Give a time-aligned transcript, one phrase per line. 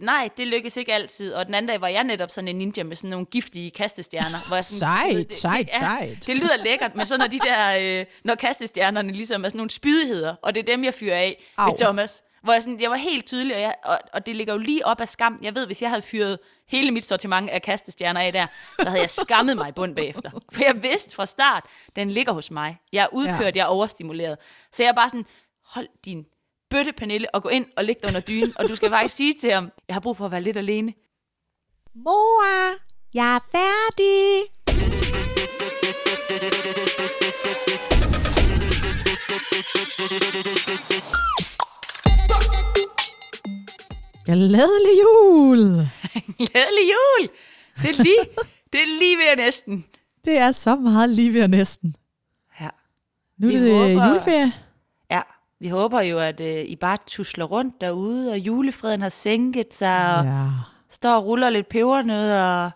[0.00, 1.34] Nej, det lykkes ikke altid.
[1.34, 4.46] Og den anden dag var jeg netop sådan en ninja med sådan nogle giftige kastestjerner.
[4.48, 6.26] Hvor jeg sådan, Sejt, det- det- sejt, ja, sejt.
[6.26, 9.70] Det lyder lækkert, men så når de der, øh, når kastestjernerne ligesom er sådan nogle
[9.70, 11.70] spydigheder, og det er dem, jeg fyrer af Au.
[11.70, 12.22] ved Thomas.
[12.42, 14.86] Hvor jeg, sådan, jeg var helt tydelig, og, jeg, og, og det ligger jo lige
[14.86, 15.38] op af skam.
[15.42, 16.38] Jeg ved, hvis jeg havde fyret
[16.68, 18.46] hele mit sortiment af kastestjerner af der,
[18.82, 20.30] så havde jeg skammet mig i bund bagefter.
[20.52, 21.64] For jeg vidste fra start,
[21.96, 22.76] den ligger hos mig.
[22.92, 23.50] Jeg er udkørt, Ja.
[23.54, 24.38] jeg er overstimuleret.
[24.72, 25.26] Så jeg er bare sådan,
[25.64, 26.24] hold din
[26.70, 28.52] bøtte, Pernille, og gå ind og ligge dig under dynen.
[28.58, 30.92] Og du skal faktisk sige til ham, jeg har brug for at være lidt alene.
[31.94, 32.44] Mor,
[33.14, 34.42] jeg er færdig.
[44.24, 45.58] Glædelig jul!
[46.38, 47.28] Glædelig jul!
[47.82, 48.18] Det er lige,
[48.72, 49.84] det er lige ved at næsten.
[50.24, 51.96] Det er så meget lige ved at næsten.
[52.60, 52.68] Ja.
[53.38, 54.52] Nu er det håber- juleferie.
[55.60, 59.66] Ja, vi håber jo, at øh, I bare tusler rundt derude, og julefreden har sænket
[59.74, 60.46] sig, og Ja.
[60.90, 62.70] står og ruller lidt pebernødder, og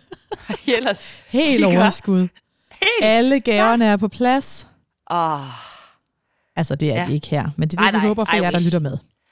[0.66, 2.28] I ellers Helt overskud.
[2.70, 2.90] Helt.
[3.02, 4.66] Alle gaverne er på plads.
[5.10, 5.40] Åh,
[6.56, 7.06] Altså, det er Ja.
[7.06, 8.64] de ikke her, men det er det, vi nej, håber for jer, der wish.
[8.66, 8.90] lytter med.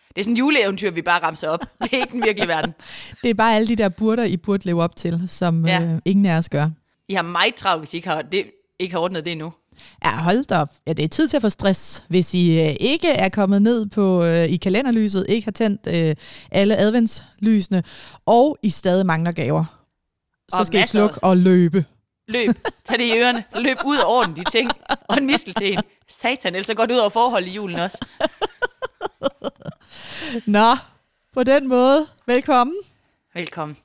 [0.08, 1.61] det er sådan en juleeventyr, vi bare ramser op.
[1.83, 2.75] Det er ikke den virkelige verden.
[3.23, 5.83] Det er bare alle de der burder, I burde leve op til, som Ja.
[5.83, 6.69] øh, ingen af os gør.
[7.08, 8.45] I har meget travlt, hvis I ikke har, det,
[8.78, 9.52] ikke har ordnet det endnu.
[10.05, 10.69] Ja, hold da op.
[10.87, 12.05] Ja, det er tid til at få stress.
[12.09, 16.17] Hvis I øh, ikke er kommet ned på øh, i kalenderlyset, ikke har tændt øh,
[16.51, 17.83] alle adventslysene,
[18.27, 19.65] og I stadig mangler gaver,
[20.48, 21.20] så Og skal I slukke også.
[21.27, 21.85] og løbe.
[22.29, 22.51] Løb,
[22.85, 24.70] tag det i ørerne, løb ud og ordne de ting,
[25.09, 25.79] og en mistelten.
[26.09, 28.07] Satan, ellers så går det ud over forhold i julen også.
[30.47, 30.77] Nå,
[31.35, 32.77] på den måde, velkommen.
[33.35, 33.77] Velkommen.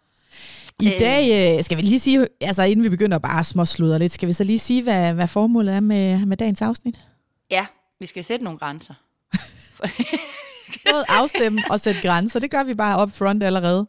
[0.83, 0.99] I Øh.
[0.99, 4.27] dag øh, skal vi lige sige, altså inden vi begynder bare at småsludre lidt, skal
[4.27, 6.99] vi så lige sige, hvad, hvad formålet er med, med dagens afsnit?
[7.51, 7.65] Ja,
[7.99, 8.93] vi skal sætte nogle grænser.
[10.91, 13.87] Både afstemme og sætte grænser, det gør vi bare up front allerede.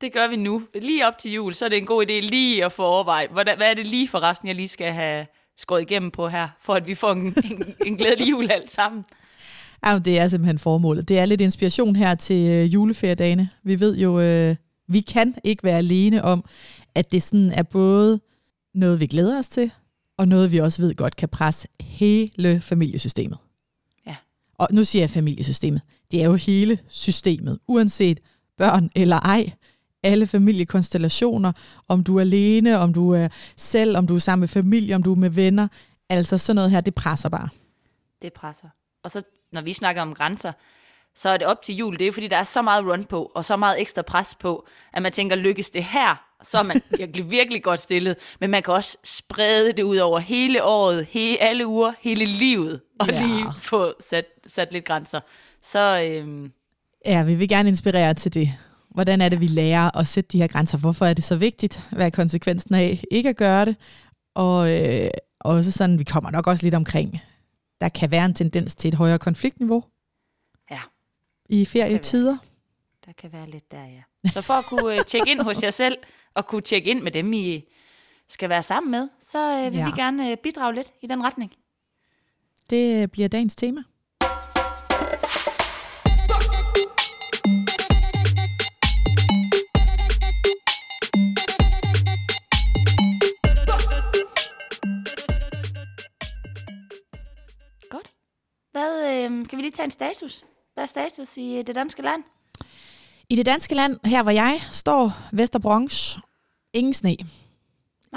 [0.00, 0.62] Det gør vi nu.
[0.82, 3.44] Lige op til jul, så er det en god idé lige at få overvejet, hvad
[3.60, 5.26] er det lige for resten, jeg lige skal have
[5.58, 9.04] skåret igennem på her, for at vi får en, en, en glædelig jul alt sammen.
[9.86, 11.08] Ja, men det er simpelthen formålet.
[11.08, 13.48] Det er lidt inspiration her til øh, juleferiedagene.
[13.62, 14.56] Vi ved jo, øh,
[14.92, 16.44] vi kan ikke være alene om,
[16.94, 18.20] at det sådan er både
[18.74, 19.70] noget, vi glæder os til,
[20.16, 23.38] og noget, vi også ved godt kan presse hele familiesystemet.
[24.06, 24.16] Ja.
[24.54, 25.80] Og nu siger jeg familiesystemet.
[26.10, 28.20] Det er jo hele systemet, uanset
[28.56, 29.52] børn eller ej.
[30.02, 31.52] Alle familiekonstellationer,
[31.88, 35.02] om du er alene, om du er selv, om du er sammen med familie, om
[35.02, 35.68] du er med venner.
[36.08, 37.48] Altså sådan noget her, det presser bare.
[38.22, 38.68] Det presser.
[39.02, 39.22] Og så,
[39.52, 40.52] når vi snakker om grænser,
[41.16, 41.98] så er det op til jul.
[41.98, 44.66] Det er fordi, der er så meget run på, og så meget ekstra pres på,
[44.92, 48.16] at man tænker, lykkes det her, så er man virkelig, virkelig godt stillet.
[48.40, 52.80] Men man kan også sprede det ud over hele året, he, alle uger, hele livet,
[53.00, 53.26] og Ja.
[53.26, 55.20] lige få sat, sat lidt grænser.
[55.62, 56.52] Så øhm,
[57.06, 58.52] Ja, vi vil gerne inspirere til det.
[58.90, 60.78] Hvordan er det, vi lærer at sætte de her grænser?
[60.78, 61.82] Hvorfor er det så vigtigt?
[61.92, 63.76] Hvad er konsekvensen af ikke at gøre det?
[64.34, 65.10] Og øh,
[65.40, 67.20] også sådan, vi kommer nok også lidt omkring,
[67.80, 69.84] der kan være en tendens til et højere konfliktniveau
[71.50, 72.36] i ferietider.
[73.06, 74.30] der kan være lidt der, ja.
[74.32, 75.98] Så for at kunne øh, tjekke ind hos jer selv,
[76.34, 77.64] og kunne tjekke ind med dem, I
[78.28, 79.84] skal være sammen med, så øh, vil Ja.
[79.84, 81.52] vi gerne øh, bidrage lidt i den retning.
[82.70, 83.82] Det bliver dagens tema.
[97.90, 98.10] Godt.
[98.72, 100.44] Hvad, øh, kan vi lige tage en status?
[100.80, 102.22] Hvad er status i øh, det danske land?
[103.28, 106.16] I det danske land, her hvor jeg står, Vesterbronx,
[106.72, 107.16] ingen sne.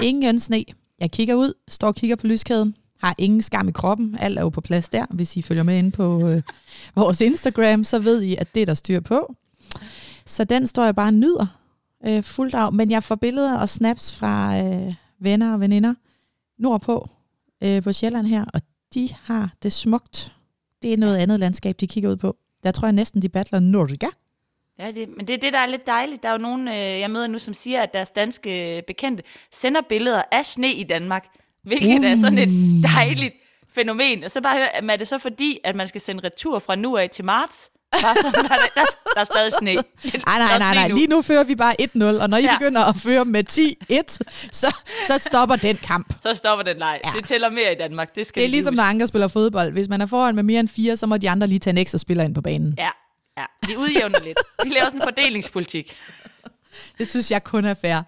[0.01, 0.65] Ingen sne.
[0.99, 4.17] Jeg kigger ud, står og kigger på lyskæden, har ingen skam i kroppen.
[4.19, 5.05] Alt er jo på plads der.
[5.09, 6.41] Hvis I følger med inde på øh,
[6.95, 9.35] vores Instagram, så ved I, at det er der styr på.
[10.25, 11.47] Så den står jeg bare og nyder
[12.07, 12.73] øh, fuld drag.
[12.73, 15.93] Men jeg får billeder og snaps fra øh, venner og veninder
[16.57, 17.09] nordpå
[17.63, 18.61] øh, på Sjælland her, og
[18.93, 20.35] de har det smukt.
[20.81, 22.37] Det er noget andet landskab, de kigger ud på.
[22.63, 24.11] Der tror jeg næsten, de battler Norge.
[24.79, 26.23] Ja, det, men det er det, der er lidt dejligt.
[26.23, 29.81] Der er jo nogen, øh, jeg møder nu, som siger, at deres danske bekendte sender
[29.89, 31.25] billeder af sne i Danmark,
[31.63, 32.05] hvilket uh.
[32.05, 32.49] er sådan et
[32.97, 33.33] dejligt
[33.69, 34.23] fænomen.
[34.23, 36.97] Og så bare høre, er det så fordi, at man skal sende retur fra nu
[36.97, 37.71] af til marts?
[38.01, 38.55] Bare sådan, der,
[39.13, 39.73] der, er stadig sne.
[39.75, 39.83] Nej,
[40.25, 40.87] nej, nej, nej.
[40.87, 42.57] Lige nu fører vi bare 1-0, og når I ja.
[42.57, 44.17] Begynder at føre med 10-1,
[44.51, 44.75] så,
[45.07, 46.13] så stopper den kamp.
[46.21, 46.99] Så stopper den leg.
[47.05, 47.11] Ja.
[47.17, 48.15] Det tæller mere i Danmark.
[48.15, 49.71] Det skal Det er ligesom, når andre spiller fodbold.
[49.71, 51.77] Hvis man er foran med mere end fire, så må de andre lige tage en
[51.77, 52.73] ekstra spiller ind på banen.
[52.77, 52.89] Ja,
[53.37, 53.45] ja.
[53.67, 54.37] Vi udjævner lidt.
[54.63, 55.95] Vi laver sådan en fordelingspolitik.
[56.97, 58.01] Det synes jeg kun er fair.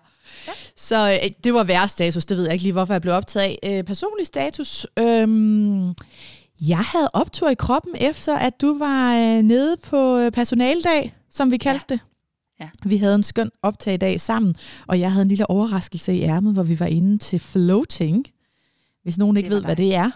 [0.48, 0.52] Ja.
[0.78, 3.58] Så øh, det var værre status, det ved jeg ikke lige, hvorfor jeg blev optaget
[3.64, 3.78] af.
[3.78, 4.88] Øh, personlig status.
[5.00, 5.94] Øhm,
[6.62, 11.52] jeg havde optur i kroppen efter, at du var øh, nede på øh, personaldag, som
[11.52, 11.94] vi kaldte ja.
[11.94, 12.02] det.
[12.60, 12.70] Ja.
[12.84, 14.56] Vi havde en skøn optag i dag sammen,
[14.88, 18.28] og jeg havde en lille overraskelse i ærmet, hvor vi var inde til floating.
[19.04, 20.12] Hvis nogen ikke ved, hvad det er,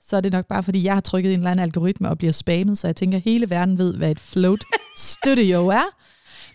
[0.00, 2.32] så er det nok bare, fordi jeg har trykket en eller anden algoritme og bliver
[2.32, 4.64] spammet, så jeg tænker, at hele verden ved, hvad et float
[4.96, 5.94] studio er.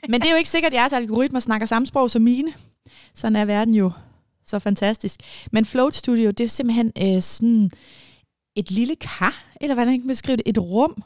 [0.09, 2.53] Men det er jo ikke sikkert, at jeres algoritmer snakker samme sprog som mine.
[3.15, 3.91] Sådan er verden jo
[4.45, 5.19] så fantastisk.
[5.51, 7.71] Men Float Studio, det er simpelthen øh, sådan
[8.55, 11.03] et lille kar, eller hvordan kan man beskrive det, et rum,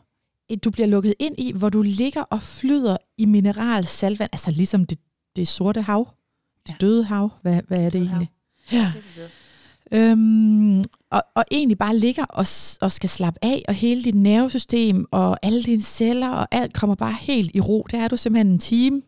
[0.50, 4.52] et, du bliver lukket ind i, hvor du ligger og flyder i mineral saltvand, altså
[4.52, 5.00] ligesom det,
[5.36, 6.08] det sorte hav,
[6.68, 6.76] det Ja.
[6.82, 8.14] døde hav, hvad, hvad er det Døde hav.
[8.18, 8.32] egentlig?
[8.72, 8.92] Ja.
[8.96, 9.32] Det er det.
[9.92, 12.46] Øhm, og, og egentlig bare ligger og,
[12.82, 16.96] og skal slappe af, og hele dit nervesystem og alle dine celler og alt kommer
[16.96, 17.88] bare helt i ro.
[17.92, 19.02] Der er du simpelthen en time.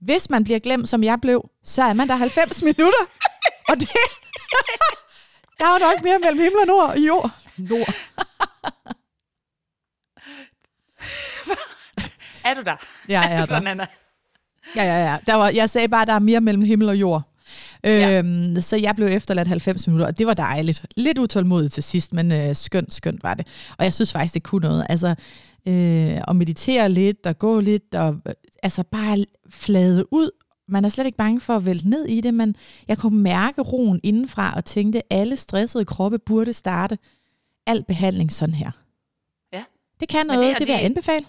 [0.00, 3.04] Hvis man bliver glemt, som jeg blev, så er man der 90 minutter.
[3.68, 3.88] Og det,
[5.58, 6.98] der er nok mere mellem himmel og nord.
[6.98, 7.30] Jord.
[7.58, 7.94] Nord.
[12.44, 12.76] Er du der?
[13.08, 13.46] Jeg er der.
[13.46, 13.86] Sådan, Anna.
[14.76, 15.16] Ja, ja, ja.
[15.26, 17.22] Der var, jeg sagde bare, at der er mere mellem himmel og jord.
[17.84, 18.18] Ja.
[18.18, 20.84] Øhm, så jeg blev efterladt 90 minutter, og det var dejligt.
[20.96, 23.46] Lidt utålmodigt til sidst, men øh, skønt, skønt var det.
[23.78, 24.86] Og jeg synes faktisk, det kunne noget.
[24.88, 25.08] Altså,
[25.68, 30.30] øh, at meditere lidt, og gå lidt, og øh, altså bare flade ud.
[30.68, 32.54] Man er slet ikke bange for at vælte ned i det, men
[32.88, 36.98] jeg kunne mærke roen indenfra, og tænkte, at alle stressede kroppe burde starte
[37.66, 38.70] al behandling sådan her.
[39.52, 39.64] Ja.
[40.00, 41.26] Det kan noget, det det, det vil jeg anbefale.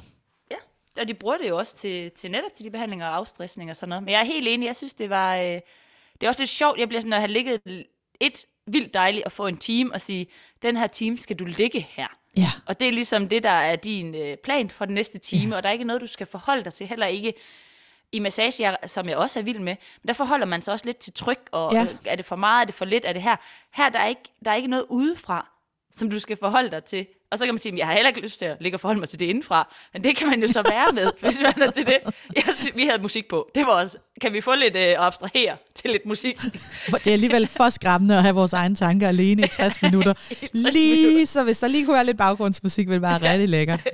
[0.51, 0.55] Ja,
[1.01, 3.75] og de bruger det jo også til, til netop til de behandlinger og afstressning og
[3.75, 4.03] sådan noget.
[4.03, 5.35] Men jeg er helt enig, jeg synes, det var...
[5.35, 5.59] Øh,
[6.21, 7.85] det er også lidt sjovt, jeg bliver sådan, at have ligget
[8.19, 10.27] et vildt dejligt at få en team og sige,
[10.61, 12.07] den her team skal du ligge her.
[12.37, 12.51] Ja.
[12.65, 15.57] Og det er ligesom det, der er din øh, plan for den næste time, ja.
[15.57, 17.33] og der er ikke noget, du skal forholde dig til, heller ikke
[18.11, 19.75] i massage, som jeg også er vild med.
[20.01, 21.87] Men der forholder man sig også lidt til tryk, og ja.
[22.05, 23.35] er det for meget, er det for lidt, er det her?
[23.73, 25.49] Her der er ikke, der er ikke noget udefra,
[25.93, 27.05] som du skal forholde dig til.
[27.31, 28.79] Og så kan man sige, at jeg har heller ikke lyst til at ligge og
[28.79, 29.75] forholde mig til det indenfra.
[29.93, 31.97] Men det kan man jo så være med, hvis man er til det.
[32.35, 33.49] Jeg, sy- vi havde musik på.
[33.55, 36.37] Det var også, kan vi få lidt øh, abstrahere til lidt musik?
[37.03, 40.13] Det er alligevel for skræmmende at have vores egne tanker alene i 60 minutter.
[40.13, 41.25] 60 lige minutter.
[41.27, 43.87] så hvis der lige kunne være lidt baggrundsmusik, ville det være rigtig lækkert.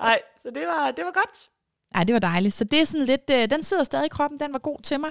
[0.00, 1.48] Nej, så det var, det var godt.
[1.94, 2.54] Ej, det var dejligt.
[2.54, 5.00] Så det er sådan lidt, øh, den sidder stadig i kroppen, den var god til
[5.00, 5.10] mig.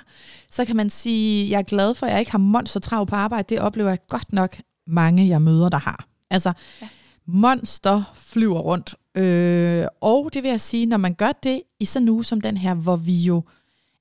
[0.52, 3.16] Så kan man sige, jeg er glad for, at jeg ikke har monster trav på
[3.16, 3.56] arbejde.
[3.56, 4.56] Det oplever jeg godt nok
[4.88, 6.08] mange, jeg møder, der har.
[6.30, 6.88] Altså, ja.
[7.26, 8.96] monster flyver rundt.
[9.18, 12.42] Øh, og det vil jeg sige, når man gør det i sådan en uge som
[12.42, 13.44] den her, hvor vi jo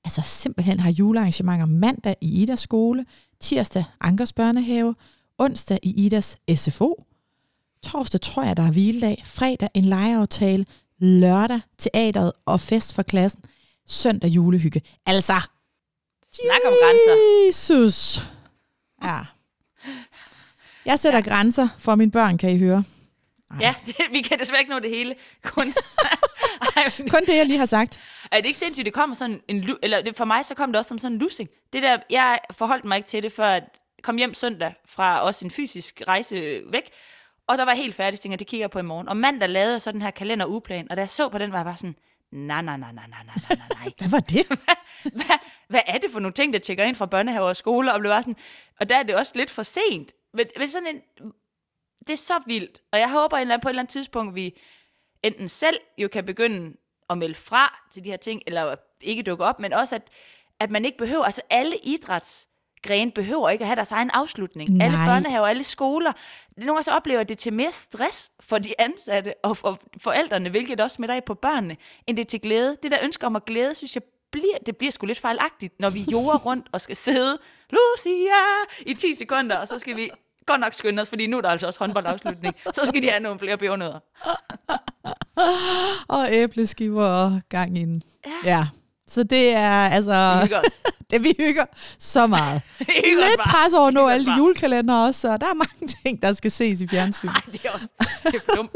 [0.03, 3.05] altså simpelthen har julearrangementer mandag i Idas skole,
[3.39, 4.95] tirsdag Ankers børnehave,
[5.37, 7.03] onsdag i Idas SFO,
[7.83, 10.65] torsdag tror jeg, der er hviledag, fredag en legeaftale,
[10.99, 13.43] lørdag teateret og fest for klassen,
[13.87, 14.81] søndag julehygge.
[15.05, 15.33] Altså,
[16.33, 17.45] Snak om grænser.
[17.47, 18.27] Jesus.
[19.03, 19.19] Ja.
[20.85, 21.29] Jeg sætter ja.
[21.29, 22.83] grænser for mine børn, kan I høre.
[23.59, 25.15] Ja, det, vi kan desværre ikke nå det hele.
[25.43, 25.67] Kun,
[26.75, 27.99] Ej, men- Kun det, jeg lige har sagt.
[28.31, 30.77] er det ikke sindssygt, det kommer sådan en, eller det, for mig så kom det
[30.79, 31.49] også som sådan en lussing.
[31.73, 33.63] Det der, jeg forholdt mig ikke til det, før at
[34.03, 36.89] kom hjem søndag fra også en fysisk rejse væk,
[37.47, 39.09] og der var jeg helt færdig, tænkte jeg, det kigger jeg på i morgen.
[39.09, 41.51] Og mandag lavede jeg så den her kalender ugeplan, og da jeg så på den,
[41.51, 41.95] var jeg bare sådan,
[42.31, 43.93] nej, nej, nej, nej, nej, nej, nej, nej, nej.
[43.97, 44.47] Hvad var det?
[45.17, 45.37] hvad,
[45.69, 47.91] hvad er det for nogle ting, der tjekker ind fra børnehaver og skoler?
[47.93, 48.35] Og, blev bare sådan,
[48.79, 50.11] og der er det også lidt for sent.
[50.33, 51.01] Men, men sådan en,
[52.07, 52.81] det er så vildt.
[52.91, 54.59] Og jeg håber eller på et eller andet tidspunkt, vi
[55.23, 56.77] enten selv jo kan begynde
[57.09, 60.09] at melde fra til de her ting, eller ikke dukke op, men også, at,
[60.59, 64.69] at man ikke behøver, altså alle idrætsgrene behøver ikke at have deres egen afslutning.
[64.69, 64.85] Nej.
[64.85, 66.11] Alle børnehaver, alle skoler.
[66.57, 70.81] Nogle gange så oplever det til mere stress for de ansatte og for forældrene, hvilket
[70.81, 72.77] også smitter af på børnene, end det til glæde.
[72.83, 75.89] Det der ønsker om at glæde, synes jeg, bliver, det bliver sgu lidt fejlagtigt, når
[75.89, 77.37] vi jorder rundt og skal sidde,
[77.71, 78.41] Lucia,
[78.85, 80.09] i 10 sekunder, og så skal vi
[80.45, 82.55] godt nok skynde os, fordi nu er der altså også håndboldafslutning.
[82.73, 83.99] Så skal de have nogle flere bjørnødder.
[86.07, 88.03] Og æbleskiver og gang i den.
[88.25, 88.31] Ja.
[88.57, 88.67] ja.
[89.07, 90.35] Så det er altså...
[90.35, 90.93] Vi hygger os.
[91.11, 91.65] det vi hygger
[91.99, 92.61] så meget.
[92.79, 96.21] Hygger Lidt pres over at nå alle de julekalender også, så der er mange ting,
[96.21, 97.27] der skal ses i fjernsyn.
[97.27, 97.87] Nej, det er også
[98.23, 98.71] det er dumt.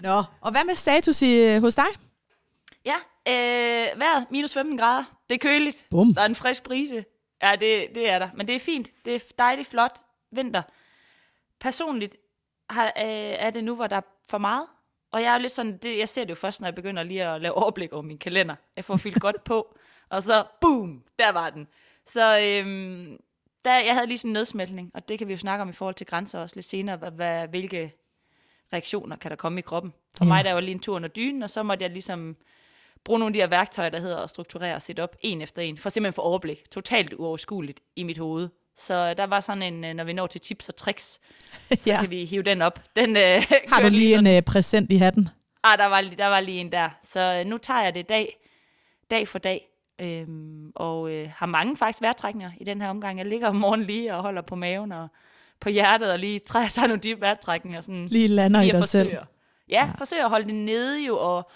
[0.00, 1.84] Nå, og hvad med status i, hos dig?
[2.84, 2.94] Ja,
[3.28, 5.04] øh, vejret minus 15 grader.
[5.28, 5.86] Det er køligt.
[5.90, 6.14] Bum.
[6.14, 7.04] Der er en frisk brise.
[7.42, 8.28] Ja, det, det er der.
[8.34, 8.90] Men det er fint.
[9.04, 9.98] Det er dejligt flot
[10.30, 10.62] vinter.
[11.60, 12.16] Personligt
[12.70, 12.92] har, øh,
[13.38, 14.66] er det nu, hvor der er for meget.
[15.12, 17.02] Og jeg er jo lidt sådan, det, jeg ser det jo først, når jeg begynder
[17.02, 18.54] lige at lave overblik over min kalender.
[18.76, 19.76] Jeg får fyldt godt på,
[20.08, 21.68] og så boom, der var den.
[22.06, 23.16] Så øhm,
[23.64, 25.72] der, jeg havde lige sådan en nedsmeltning, og det kan vi jo snakke om i
[25.72, 27.92] forhold til grænser også lidt senere, hvad, hvad, hvilke
[28.72, 29.92] reaktioner kan der komme i kroppen.
[30.18, 30.28] For Ja.
[30.28, 32.36] mig der var lige en tur under dynen, og så måtte jeg ligesom
[33.04, 35.78] bruge nogle af de her værktøjer, der hedder at strukturere sætte op en efter en,
[35.78, 36.70] for simpelthen få overblik.
[36.70, 38.48] Totalt uoverskueligt i mit hoved.
[38.76, 41.04] Så der var sådan en, øh, når vi når til tips og tricks,
[41.70, 42.00] så Ja.
[42.00, 42.80] kan vi hive den op.
[42.96, 43.22] Den, øh,
[43.72, 45.28] Har du lige sådan- en uh, præsent i hatten?
[45.64, 46.88] Ah, der var, der var lige en der.
[47.04, 48.36] Så øh, nu tager jeg det dag,
[49.10, 49.68] dag for dag.
[50.00, 53.18] Øhm, og øh, har mange faktisk vejrtrækninger i den her omgang.
[53.18, 55.08] Jeg ligger om morgenen lige og holder på maven og
[55.60, 57.80] på hjertet og lige træ- tager nogle dybe vejrtrækninger.
[57.80, 59.06] Sådan, Lige lander i lige at dig selv.
[59.08, 59.24] forsøge.
[59.68, 61.50] Ja, ja, forsøger at holde det nede jo, og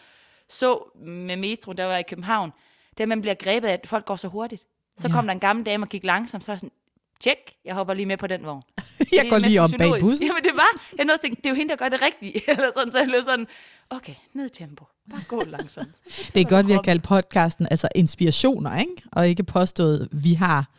[0.48, 2.52] så med metro, der var jeg i København,
[2.98, 4.62] der man bliver grebet af, at folk går så hurtigt.
[4.98, 5.14] Så Ja.
[5.14, 6.72] kom der en gammel dame og gik langsomt, så var jeg sådan,
[7.20, 8.62] tjek, jeg hopper lige med på den vogn.
[9.12, 10.26] Jeg Det går lige om bag bussen.
[10.26, 12.36] Jamen det var, jeg nåede at tænke, det er jo hende, der gør det rigtigt.
[12.48, 13.46] Eller sådan, så jeg lød sådan,
[13.90, 14.84] okay, ned tempo.
[15.10, 15.96] Bare gå langsomt.
[16.34, 18.92] Det er godt, vi har kaldt podcasten altså inspirationer, ikke?
[19.12, 20.70] og ikke påstået, vi har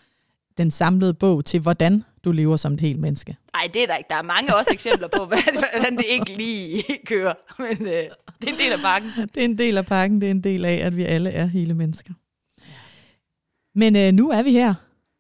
[0.58, 3.38] den samlede bog til, hvordan du lever som et helt menneske.
[3.54, 4.08] Nej, det er der ikke.
[4.10, 7.34] Der er mange også eksempler på, hvordan det ikke lige kører.
[7.60, 8.04] Men øh,
[8.42, 9.12] det er en del af bakken.
[9.34, 11.46] Det er en del af pakken, det er en del af, at vi alle er
[11.46, 12.14] hele mennesker.
[13.76, 14.74] Men øh, nu er vi her,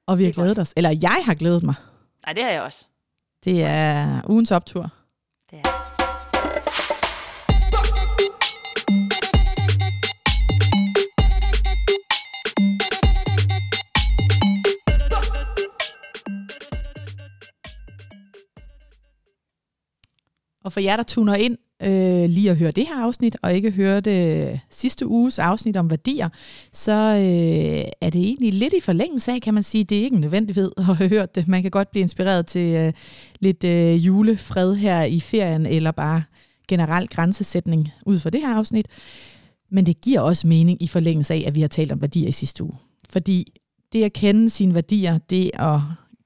[0.07, 0.73] og vi har Det glædet os.
[0.77, 1.75] Eller jeg har glædet mig.
[2.25, 2.85] Nej, det har jeg også.
[3.45, 4.89] Det er ugens optur.
[5.51, 5.97] Det er.
[20.63, 23.71] Og for jer, der tuner ind øh, lige at høre det her afsnit, og ikke
[23.71, 26.29] høre det sidste uges afsnit om værdier,
[26.73, 29.83] så øh, er det egentlig lidt i forlængelse af, kan man sige.
[29.83, 31.47] Det er ikke en nødvendighed at have hørt det.
[31.47, 32.93] Man kan godt blive inspireret til øh,
[33.39, 36.23] lidt øh, julefred her i ferien, eller bare
[36.67, 38.87] generel grænsesætning ud fra det her afsnit.
[39.71, 42.31] Men det giver også mening i forlængelse af, at vi har talt om værdier i
[42.31, 42.73] sidste uge.
[43.09, 43.53] Fordi
[43.93, 45.79] det at kende sine værdier, det at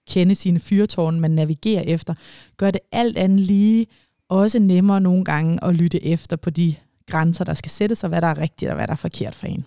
[0.09, 2.13] kende sine fyrtårne, man navigerer efter,
[2.57, 3.85] gør det alt andet lige
[4.31, 6.75] også nemmere nogle gange at lytte efter på de
[7.09, 9.47] grænser, der skal sættes, og hvad der er rigtigt og hvad der er forkert for
[9.47, 9.65] en.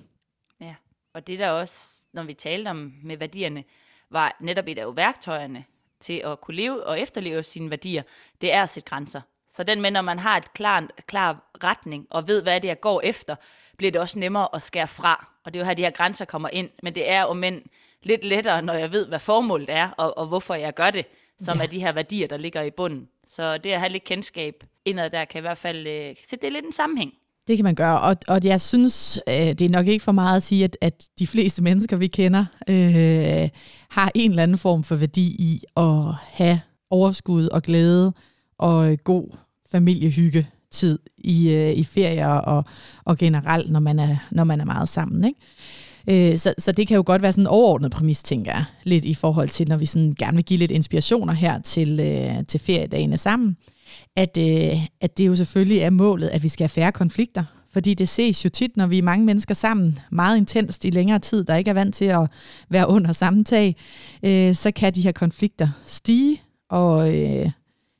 [0.61, 0.75] Ja,
[1.15, 3.65] og det der også, når vi talte om med værdierne,
[4.11, 5.65] var netop et af værktøjerne
[6.01, 8.03] til at kunne leve og efterleve sine værdier,
[8.41, 9.21] det er at sætte grænser.
[9.51, 12.75] Så den med, når man har et klar, klar retning og ved, hvad det er,
[12.75, 13.37] går efter,
[13.77, 15.29] bliver det også nemmere at skære fra.
[15.45, 16.71] Og det er jo her, de her grænser kommer ind.
[16.83, 17.63] Men det er jo men
[18.03, 21.07] lidt lettere, når jeg ved, hvad formålet er, og, og hvorfor jeg gør det,
[21.41, 21.63] som Ja.
[21.63, 23.07] er de her værdier, der ligger i bunden.
[23.27, 26.53] Så det at have lidt kendskab indad der, kan i hvert fald øh, sætte det
[26.53, 27.11] lidt en sammenhæng.
[27.49, 30.37] Det kan man gøre, og, og jeg synes, øh, det er nok ikke for meget
[30.37, 33.49] at sige, at, at de fleste mennesker, vi kender, øh,
[33.91, 36.61] har en eller anden form for værdi i at have
[36.91, 38.13] overskud og glæde
[38.59, 39.37] og øh, god
[39.73, 42.65] familiehygge tid i, øh, i ferier og,
[43.05, 45.25] og generelt, når man er, når man er meget sammen.
[45.25, 45.41] Ikke?
[46.11, 49.05] Øh, så, så det kan jo godt være sådan en overordnet præmis, tænker jeg, lidt
[49.05, 52.61] i forhold til, når vi sådan gerne vil give lidt inspirationer her til, øh, til
[52.61, 53.57] feriedagene sammen,
[54.17, 57.45] at, øh, at det jo selvfølgelig er målet, at vi skal have færre konflikter.
[57.73, 61.19] Fordi det ses jo tit, når vi er mange mennesker sammen, meget intenst i længere
[61.19, 62.31] tid, der ikke er vant til at
[62.71, 63.77] være under samme tag,
[64.25, 67.51] øh, så kan de her konflikter stige, og øh,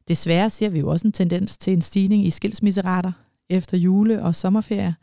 [0.09, 3.13] desværre ser vi jo også en tendens til en stigning i skilsmisserater
[3.51, 4.95] efter jule- og sommerferie.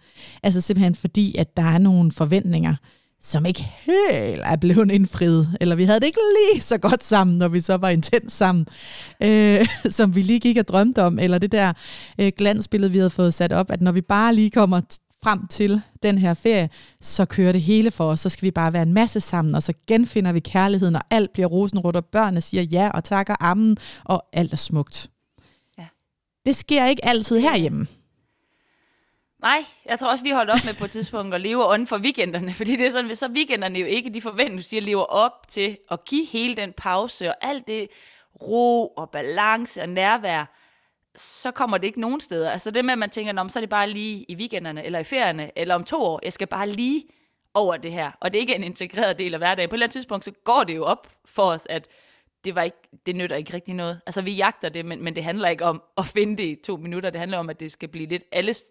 [0.44, 2.76] Altså simpelthen fordi, at der er nogle forventninger,
[3.22, 6.20] som ikke helt er blevet indfriet, eller vi havde det ikke
[6.52, 8.68] lige så godt sammen, når vi så var intens sammen,
[9.24, 11.74] øh, som vi lige gik og drømte om, eller det der
[12.20, 14.82] øh, glansbillede, vi havde fået sat op, at når vi bare lige kommer
[15.24, 16.70] frem til den her ferie,
[17.02, 19.64] så kører det hele for os, så skal vi bare være en masse sammen, og
[19.64, 23.78] så genfinder vi kærligheden, og alt bliver rosenrødt, og børnene siger ja og takker ammen,
[24.04, 25.10] og alt er smukt.
[25.78, 25.86] Ja.
[26.46, 27.88] Det sker ikke altid herhjemme.
[29.42, 31.98] Nej, jeg tror også, vi holdt op med på et tidspunkt at leve ånden for
[31.98, 35.48] weekenderne, fordi det er sådan, så weekenderne jo ikke de forventer, du siger, lever op
[35.48, 37.88] til at give hele den pause og alt det
[38.42, 40.46] ro og balance og nærvær,
[41.16, 42.52] så kommer det ikke nogen steder.
[42.52, 45.00] Altså det med, at man tænker, "Nå, så er det bare lige i weekenderne, eller
[45.00, 47.04] i ferierne, eller om to år, jeg skal bare lige
[47.54, 49.70] over det her, og det er ikke en integreret del af hverdagen.
[49.70, 51.88] På et eller andet tidspunkt, så går det jo op for os, at
[52.46, 54.02] det, var ikke, det nytter ikke rigtig noget.
[54.06, 56.78] Altså vi jagter det, men, men det handler ikke om at finde det i to
[56.78, 58.64] minutter, det handler om, at det skal blive lidt alles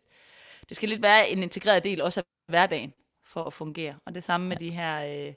[0.70, 2.92] det skal lidt være en integreret del også af hverdagen
[3.26, 3.94] for at fungere.
[4.06, 5.32] Og det samme med de her øh,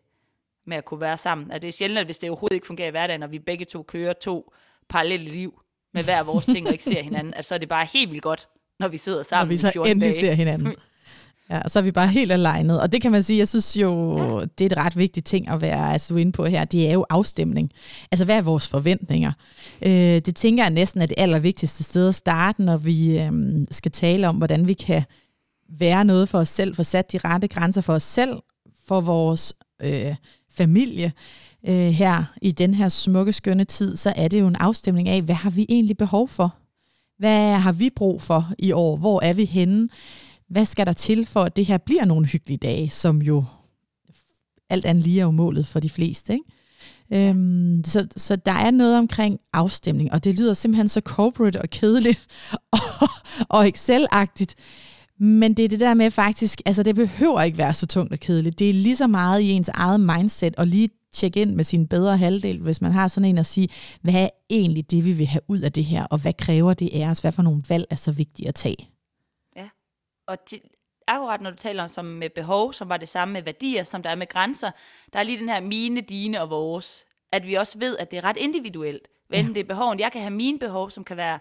[0.66, 1.52] med at kunne være sammen.
[1.52, 3.66] At det er sjældent, at hvis det overhovedet ikke fungerer i hverdagen, og vi begge
[3.66, 4.54] to kører to
[4.90, 5.62] parallelle liv
[5.94, 8.24] med hver vores ting og ikke ser hinanden, at så er det bare helt vildt
[8.24, 8.48] godt,
[8.80, 10.26] når vi sidder sammen når vi i så 14 endelig dage.
[10.26, 10.76] ser hinanden.
[11.50, 12.82] Ja, og så er vi bare helt alignet.
[12.82, 14.46] Og det kan man sige, jeg synes jo, ja.
[14.46, 16.66] det er et ret vigtigt ting at være altså, inde på her.
[16.66, 17.72] Det er jo afstemning.
[18.12, 19.32] Altså, hvad er vores forventninger?
[19.82, 23.32] Øh, det tænker jeg næsten er det allervigtigste sted at starte, når vi øh,
[23.72, 25.04] skal tale om, hvordan vi kan
[25.80, 28.40] være noget for os selv, få sat de rette grænser for os selv,
[28.88, 30.16] for vores øh,
[30.52, 31.14] familie
[31.68, 35.22] øh, her i den her smukke, skønne tid, så er det jo en afstemning af,
[35.22, 36.56] hvad har vi egentlig behov for?
[37.18, 38.96] Hvad har vi brug for i år?
[38.98, 39.90] Hvor er vi henne?
[40.48, 43.46] Hvad skal der til for, at det her bliver nogle hyggelige dage, som jo
[44.70, 46.46] alt andet lige er jo målet for de fleste, ikke?
[47.14, 51.70] Øhm, så, så der er noget omkring afstemning, og det lyder simpelthen så corporate og
[51.70, 52.28] kedeligt
[52.72, 53.10] og,
[53.50, 54.56] og Excel-agtigt.
[55.20, 58.20] Men det er det der med faktisk, altså det behøver ikke være så tungt og
[58.20, 58.60] kedeligt.
[58.60, 61.88] Det er lige så meget i ens eget mindset og lige tjekke ind med sin
[61.88, 63.70] bedre halvdel, hvis man har sådan en at sige,
[64.02, 66.90] hvad er egentlig det, vi vil have ud af det her, og hvad kræver det
[66.94, 67.20] af os?
[67.20, 68.90] Hvad for nogle valg er så vigtige at tage?
[69.56, 69.70] Ja,
[70.28, 70.60] og til,
[71.08, 74.04] akkurat når du taler om som med behov, som var det samme med værdier, som
[74.04, 74.72] der er med grænser,
[75.14, 78.18] der er lige den her mine, dine og vores, at vi også ved, at det
[78.18, 79.08] er ret individuelt.
[79.28, 79.48] Hvad ja.
[79.48, 80.00] det er behoven.
[80.00, 81.40] Jeg kan have mine behov, som kan være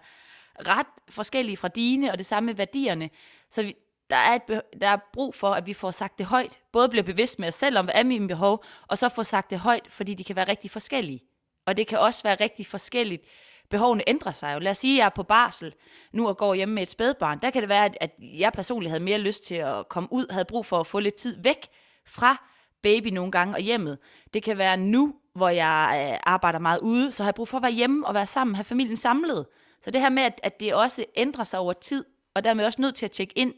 [0.59, 3.11] ret forskellige fra dine, og det samme med værdierne.
[3.53, 3.75] Så vi,
[4.11, 6.59] der, er et der er brug for, at vi får sagt det højt.
[6.73, 9.51] Både bliver bevidst med os selv om, hvad er mine behov, og så får sagt
[9.51, 11.21] det højt, fordi de kan være rigtig forskellige.
[11.67, 13.25] Og det kan også være rigtig forskelligt.
[13.71, 14.59] Behovene ændrer sig jo.
[14.59, 15.75] Lad os sige, at jeg er på barsel
[16.13, 17.39] nu og går hjemme med et spædbarn.
[17.43, 20.45] Der kan det være, at jeg personligt havde mere lyst til at komme ud, havde
[20.45, 21.69] brug for at få lidt tid væk
[22.07, 22.47] fra
[22.83, 23.99] baby nogle gange og hjemmet.
[24.35, 27.57] Det kan være nu, hvor jeg øh, arbejder meget ude, så har jeg brug for
[27.57, 29.47] at være hjemme og være sammen, have familien samlet.
[29.85, 32.05] Så det her med, at, at det også ændrer sig over tid,
[32.35, 33.55] og dermed også nødt til at tjekke ind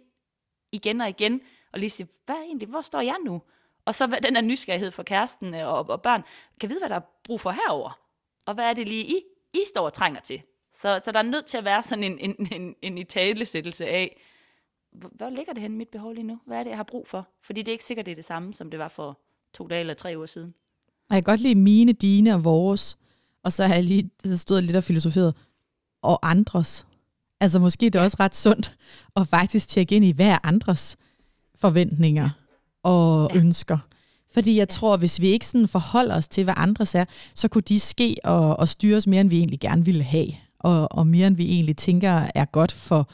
[0.73, 1.41] igen og igen,
[1.73, 3.43] og lige sige, hvad egentlig, hvor står jeg nu?
[3.85, 6.23] Og så den der nysgerrighed for kæresten øh, og, og børn,
[6.61, 8.01] kan vide, hvad der er brug for herover
[8.47, 9.21] Og hvad er det lige, I,
[9.55, 10.43] I står og trænger til?
[10.75, 14.21] Så, så der er nødt til at være sådan en, en, en, en italesættelse af,
[14.93, 16.41] hvor ligger det hen mit behov lige nu?
[16.47, 17.29] Hvad er det, jeg har brug for?
[17.43, 19.19] Fordi det er ikke sikkert, det er det samme, som det var for
[19.55, 20.55] to dage eller tre uger siden.
[21.11, 22.99] Jeg kan godt lide mine, dine og vores.
[23.43, 25.37] Og så har jeg lige så stået lidt og filosoferet.
[26.03, 26.87] Og andres.
[27.41, 28.77] Altså måske det er også ret sundt
[29.17, 30.97] at faktisk tjekke ind i, hvad er andres
[31.55, 32.31] forventninger
[32.83, 33.39] og ja.
[33.39, 33.79] ønsker.
[34.33, 34.75] Fordi jeg ja.
[34.75, 38.17] tror, hvis vi ikke sådan forholder os til, hvad andres er, så kunne de ske
[38.25, 40.29] og, og styres mere, end vi egentlig gerne ville have.
[40.59, 43.09] Og, og mere, end vi egentlig tænker er godt for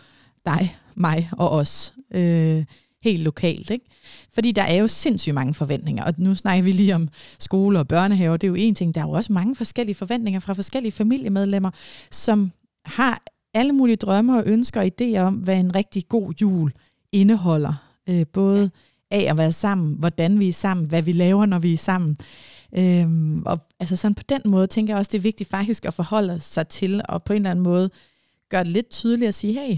[0.47, 1.95] dig, mig og os.
[2.15, 2.65] Øh,
[3.03, 3.71] helt lokalt.
[3.71, 3.85] Ikke?
[4.33, 7.09] Fordi der er jo sindssygt mange forventninger, og nu snakker vi lige om
[7.39, 10.41] skole og børnehaver, det er jo en ting, der er jo også mange forskellige forventninger
[10.41, 11.71] fra forskellige familiemedlemmer,
[12.11, 12.53] som
[12.85, 13.23] har
[13.55, 16.73] alle mulige drømme og ønsker og idéer om, hvad en rigtig god jul
[17.13, 17.75] indeholder.
[18.09, 18.71] Øh, både
[19.11, 22.19] af at være sammen, hvordan vi er sammen, hvad vi laver, når vi er sammen.
[22.79, 25.95] Øhm, og altså sådan på den måde tænker jeg også, det er vigtigt faktisk at
[25.95, 27.91] forholde sig til, og på en eller anden måde
[28.49, 29.77] gøre det lidt tydeligt at sige, hey,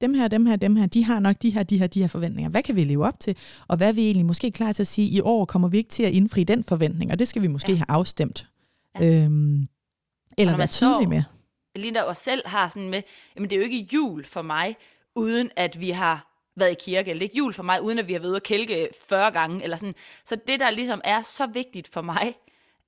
[0.00, 2.08] dem her, dem her, dem her, de har nok de her, de her, de her
[2.08, 2.50] forventninger.
[2.50, 3.36] Hvad kan vi leve op til?
[3.68, 5.90] Og hvad er vi egentlig måske klar til at sige, i år kommer vi ikke
[5.90, 7.78] til at indfri den forventning, og det skal vi måske ja.
[7.78, 8.46] have afstemt.
[9.00, 9.24] Ja.
[9.24, 9.68] Øhm,
[10.38, 11.22] eller være tydelige med.
[11.74, 13.02] Linda og selv har sådan med,
[13.36, 14.76] jamen det er jo ikke jul for mig,
[15.14, 18.12] uden at vi har været i kirke, eller ikke jul for mig, uden at vi
[18.12, 19.94] har været ude at kælke 40 gange, eller sådan.
[20.24, 22.34] Så det, der ligesom er så vigtigt for mig,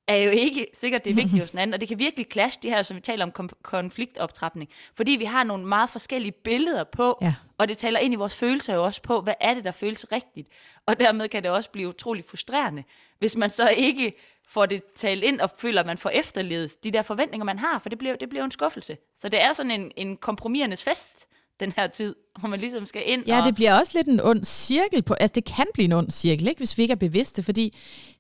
[0.07, 2.59] er jo ikke sikkert, det er vigtigt hos den anden, og det kan virkelig clash,
[2.63, 7.19] det her, som vi taler om konfliktoptrapning, fordi vi har nogle meget forskellige billeder på,
[7.23, 7.35] ja.
[7.59, 10.13] og det taler ind i vores følelser jo også på, hvad er det, der føles
[10.13, 10.49] rigtigt,
[10.87, 12.85] og dermed kan det også blive utrolig frustrerende,
[13.19, 14.13] hvis man så ikke
[14.49, 17.79] får det talt ind og føler, at man får efterlevet de der forventninger, man har,
[17.79, 18.97] for det bliver, det bliver en skuffelse.
[19.17, 21.27] Så det er sådan en, en kompromisernes fest,
[21.61, 23.47] den her tid, hvor man ligesom skal ind Ja, og...
[23.47, 25.03] det bliver også lidt en ond cirkel.
[25.03, 27.77] På, altså, det kan blive en ond cirkel, ikke, hvis vi ikke er bevidste, fordi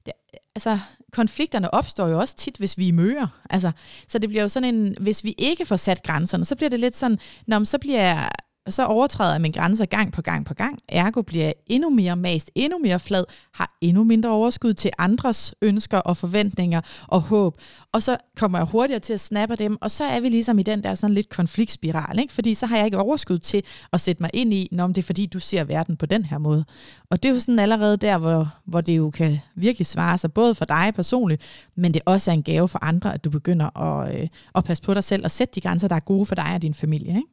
[0.06, 0.12] det,
[0.54, 0.78] altså,
[1.12, 3.26] konflikterne opstår jo også tit, hvis vi er møger.
[3.50, 3.72] Altså,
[4.08, 6.80] så det bliver jo sådan en, hvis vi ikke får sat grænserne, så bliver det
[6.80, 8.28] lidt sådan, når så bliver
[8.72, 10.78] så overtræder jeg min grænser gang på gang på gang.
[10.88, 13.24] Ergo bliver jeg endnu mere mast, endnu mere flad,
[13.54, 17.60] har endnu mindre overskud til andres ønsker og forventninger og håb.
[17.92, 20.62] Og så kommer jeg hurtigere til at snappe dem, og så er vi ligesom i
[20.62, 22.32] den der sådan lidt konfliktspiral, ikke?
[22.32, 25.02] fordi så har jeg ikke overskud til at sætte mig ind i, når det er
[25.02, 26.64] fordi, du ser verden på den her måde.
[27.10, 30.32] Og det er jo sådan allerede der, hvor, hvor det jo kan virkelig svare sig,
[30.32, 31.42] både for dig personligt,
[31.76, 34.82] men det også er en gave for andre, at du begynder at, øh, at passe
[34.82, 37.08] på dig selv og sætte de grænser, der er gode for dig og din familie.
[37.08, 37.28] Ikke?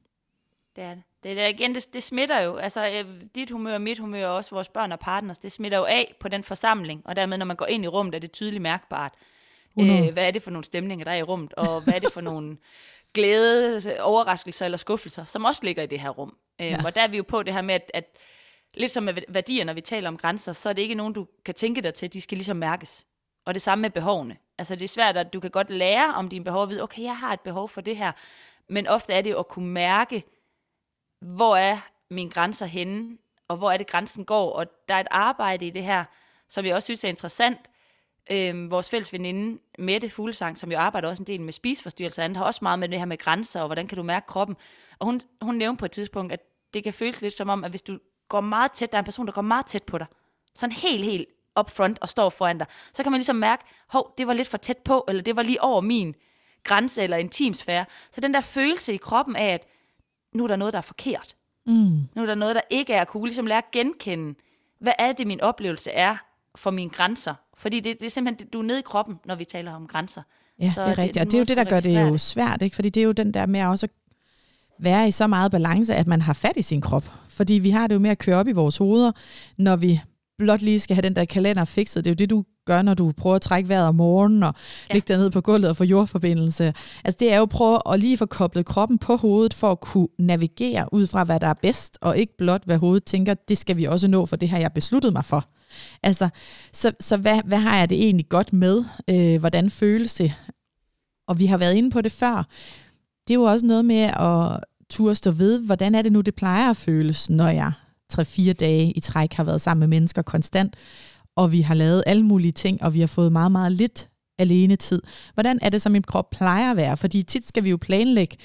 [0.75, 1.03] Det er det.
[1.23, 2.55] Det der igen, det, det smitter jo.
[2.55, 5.77] Altså, øh, dit humør og mit humør, og også vores børn og partners, det smitter
[5.77, 8.31] jo af på den forsamling, og dermed, når man går ind i rummet, er det
[8.31, 9.13] tydeligt mærkbart.
[9.79, 12.13] Øh, hvad er det for nogle stemninger, der er i rummet, og hvad er det
[12.13, 12.57] for nogle
[13.13, 16.37] glæde, overraskelser eller skuffelser, som også ligger i det her rum.
[16.61, 16.85] Øh, ja.
[16.85, 18.17] Og der er vi jo på det her med, at, at
[18.73, 21.27] lidt som med værdier, når vi taler om grænser, så er det ikke nogen, du
[21.45, 23.05] kan tænke dig til, de skal ligesom mærkes.
[23.45, 24.37] Og det samme med behovene.
[24.57, 27.03] Altså det er svært, at du kan godt lære om dine behov, og vide, okay,
[27.03, 28.11] jeg har et behov for det her,
[28.69, 30.23] men ofte er det jo at kunne mærke,
[31.21, 31.77] hvor er
[32.09, 35.69] mine grænser henne, og hvor er det grænsen går, og der er et arbejde i
[35.69, 36.03] det her,
[36.47, 37.59] som jeg også synes er interessant.
[38.31, 42.35] Øhm, vores fælles veninde, Mette Fuglesang, som jo arbejder også en del med spiseforstyrrelser, han
[42.35, 44.55] har også meget med det her med grænser, og hvordan kan du mærke kroppen.
[44.99, 46.39] Og hun, hun nævnte på et tidspunkt, at
[46.73, 49.05] det kan føles lidt som om, at hvis du går meget tæt, der er en
[49.05, 50.07] person, der går meget tæt på dig,
[50.55, 51.27] sådan helt, helt
[51.59, 54.47] up front og står foran dig, så kan man ligesom mærke, hov, det var lidt
[54.47, 56.15] for tæt på, eller det var lige over min
[56.63, 57.85] grænse eller intimsfære.
[58.11, 59.67] Så den der følelse i kroppen af, at
[60.33, 61.35] nu er der noget, der er forkert.
[61.65, 61.99] Mm.
[62.15, 63.05] Nu er der noget, der ikke er.
[63.05, 64.35] Kunne ligesom lære at genkende,
[64.79, 66.17] hvad er det, min oplevelse er
[66.55, 67.33] for mine grænser.
[67.57, 70.21] Fordi det, det er simpelthen, du er nede i kroppen, når vi taler om grænser.
[70.59, 71.13] Ja, så det er rigtigt.
[71.13, 72.75] Det, og det er jo det, der gør det jo svært, ikke?
[72.75, 73.91] Fordi det er jo den der med også at
[74.79, 77.13] være i så meget balance, at man har fat i sin krop.
[77.29, 79.11] Fordi vi har det jo med at køre op i vores hoveder,
[79.57, 80.01] når vi
[80.37, 82.05] blot lige skal have den der kalender fikset.
[82.05, 84.53] Det er jo det, du gør, når du prøver at trække vejret om morgenen og
[84.89, 84.93] ja.
[84.93, 86.73] ligge ned på gulvet og få jordforbindelse.
[87.03, 89.79] Altså det er jo at prøve at lige få koblet kroppen på hovedet for at
[89.79, 93.57] kunne navigere ud fra, hvad der er bedst, og ikke blot, hvad hovedet tænker, det
[93.57, 95.45] skal vi også nå, for det har jeg besluttet mig for.
[96.03, 96.29] Altså,
[96.73, 98.83] så, så hvad, hvad har jeg det egentlig godt med?
[99.09, 100.33] Øh, hvordan føles det?
[101.27, 102.47] Og vi har været inde på det før.
[103.27, 106.35] Det er jo også noget med at turde stå ved, hvordan er det nu, det
[106.35, 107.71] plejer at føles, når jeg
[108.13, 110.75] 3-4 dage i træk har været sammen med mennesker konstant,
[111.41, 114.75] og vi har lavet alle mulige ting, og vi har fået meget, meget lidt alene
[114.75, 115.01] tid.
[115.33, 116.97] Hvordan er det, som min krop plejer at være?
[116.97, 118.37] Fordi tit skal vi jo planlægge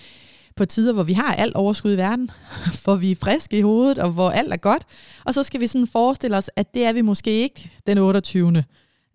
[0.56, 2.30] på tider, hvor vi har alt overskud i verden,
[2.84, 4.86] hvor vi er friske i hovedet, og hvor alt er godt.
[5.24, 8.64] Og så skal vi sådan forestille os, at det er vi måske ikke den 28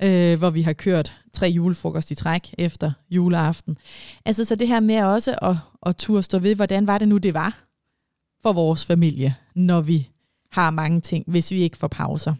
[0.04, 3.78] øh, hvor vi har kørt tre julefrokost i træk efter juleaften.
[4.26, 7.18] Altså så det her med også at, at turde stå ved, hvordan var det nu,
[7.18, 7.64] det var
[8.42, 10.10] for vores familie, når vi
[10.52, 12.34] har mange ting, hvis vi ikke får pauser.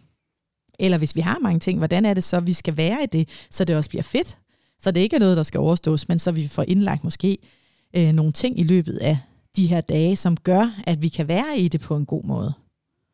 [0.82, 3.46] Eller hvis vi har mange ting, hvordan er det så, vi skal være i det,
[3.50, 4.38] så det også bliver fedt,
[4.78, 7.38] så det ikke er noget, der skal overstås, men så vi får indlagt måske
[7.96, 9.18] øh, nogle ting i løbet af
[9.56, 12.52] de her dage, som gør, at vi kan være i det på en god måde.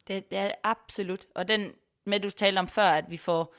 [0.09, 1.21] Det, det er absolut.
[1.35, 1.61] Og den
[2.07, 3.55] med, du talte om før, at vi får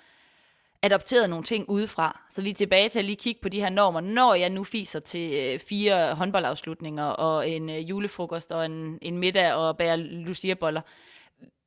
[0.82, 2.22] adopteret nogle ting udefra.
[2.32, 4.02] Så vi er tilbage til at lige kigge på de her normer.
[4.02, 9.18] Når jeg nu fiser til øh, fire håndboldafslutninger, og en øh, julefrokost, og en, en
[9.18, 10.82] middag, og bærer luciaboller,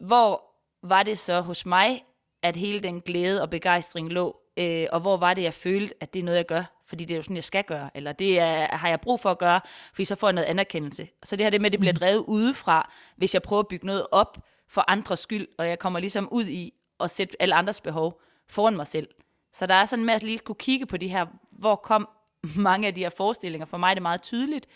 [0.01, 0.43] hvor
[0.83, 2.03] var det så hos mig,
[2.43, 6.15] at hele den glæde og begejstring lå, øh, og hvor var det, jeg følte, at
[6.15, 8.39] det er noget, jeg gør, fordi det er jo sådan, jeg skal gøre, eller det
[8.39, 9.61] er, har jeg brug for at gøre,
[9.95, 11.09] fordi så får jeg noget anerkendelse.
[11.25, 13.87] Så det her det med, at det bliver drevet udefra, hvis jeg prøver at bygge
[13.87, 17.81] noget op for andres skyld, og jeg kommer ligesom ud i at sætte alle andres
[17.81, 19.09] behov foran mig selv.
[19.55, 22.09] Så der er sådan med at lige kunne kigge på de her, hvor kom
[22.57, 23.67] mange af de her forestillinger.
[23.67, 24.67] For mig er det meget tydeligt,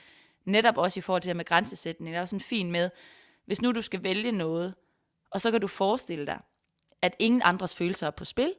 [0.44, 2.12] netop også i forhold til det her med grænsesætning.
[2.12, 2.90] Det er også sådan fint med,
[3.46, 4.74] hvis nu du skal vælge noget,
[5.30, 6.40] og så kan du forestille dig,
[7.06, 8.52] at ingen andres følelser er på spil,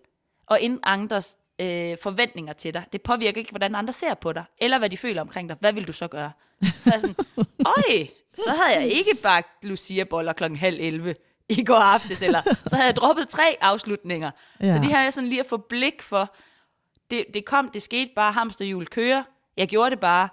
[0.46, 2.84] og ingen andres øh, forventninger til dig.
[2.94, 5.58] Det påvirker ikke, hvordan andre ser på dig, eller hvad de føler omkring dig.
[5.60, 6.32] Hvad vil du så gøre?
[6.62, 7.16] Så er jeg sådan,
[7.76, 11.16] øj, så havde jeg ikke bagt Lucia-boller klokken halv 11
[11.50, 14.32] i går aftes, eller så havde jeg droppet tre afslutninger.
[14.60, 14.76] Ja.
[14.76, 16.36] Så det her er sådan lige at få blik for,
[17.12, 19.24] det, det kom, det skete bare, hamsterhjul kører,
[19.58, 20.30] jeg gjorde det bare,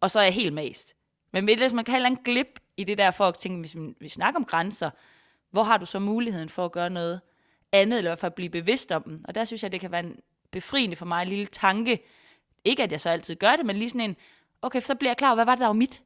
[0.00, 0.94] og så er jeg helt mast.
[1.32, 4.08] Men hvis man kan have en glip i det der for at tænke, hvis vi
[4.08, 4.90] snakker om grænser,
[5.50, 7.20] hvor har du så muligheden for at gøre noget
[7.74, 9.24] andet, eller i hvert fald blive bevidst om dem?
[9.24, 10.16] Og der synes jeg, det kan være en
[10.50, 11.98] befriende for mig, en lille tanke.
[12.64, 14.16] Ikke at jeg så altid gør det, men lige sådan en,
[14.62, 16.02] okay, så bliver jeg klar hvad var det, der var mit?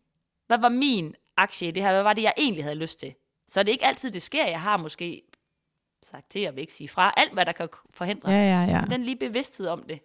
[0.46, 1.92] Hvad var min aktie i det her?
[1.92, 3.14] Hvad var det, jeg egentlig havde lyst til?
[3.48, 4.46] Så er det ikke altid, det sker.
[4.46, 5.22] Jeg har måske
[6.02, 7.14] sagt til, at vil ikke sige fra.
[7.16, 8.30] Alt, hvad der kan forhindre.
[8.30, 8.84] Ja, ja, ja.
[8.90, 10.00] Den lige bevidsthed om det.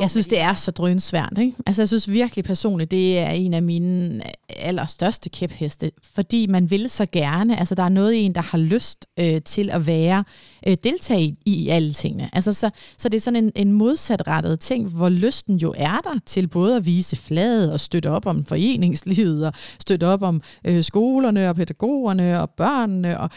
[0.00, 1.38] Jeg synes, det er så drønsvært.
[1.38, 1.56] Ikke?
[1.66, 6.90] Altså, jeg synes virkelig personligt, det er en af mine allerstørste kæpheste, fordi man vil
[6.90, 10.24] så gerne, altså der er noget i en, der har lyst øh, til at være,
[10.66, 12.30] øh, deltage i, i alle tingene.
[12.32, 16.18] Altså, så, så det er sådan en, en modsatrettet ting, hvor lysten jo er der
[16.26, 20.84] til både at vise flaget og støtte op om foreningslivet og støtte op om øh,
[20.84, 23.30] skolerne og pædagogerne og børnene og,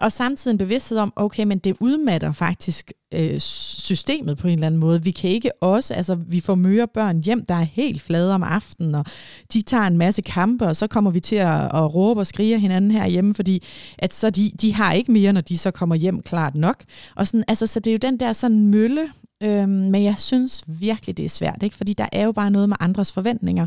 [0.00, 4.66] og samtidig en bevidsthed om, okay, men det udmatter faktisk øh, systemet på en eller
[4.66, 5.02] anden måde.
[5.02, 8.42] Vi kan ikke også, altså vi får møre børn hjem, der er helt flade om
[8.42, 9.04] aftenen, og
[9.52, 12.58] de tager en masse kampe, og så kommer vi til at, at råbe og skrige
[12.58, 13.62] hinanden herhjemme, fordi
[13.98, 16.84] at så de, de har ikke mere, når de så kommer hjem klart nok.
[17.16, 19.08] Og sådan, altså, så det er jo den der sådan mølle,
[19.42, 21.76] Øhm, men jeg synes virkelig, det er svært, ikke?
[21.76, 23.66] fordi der er jo bare noget med andres forventninger.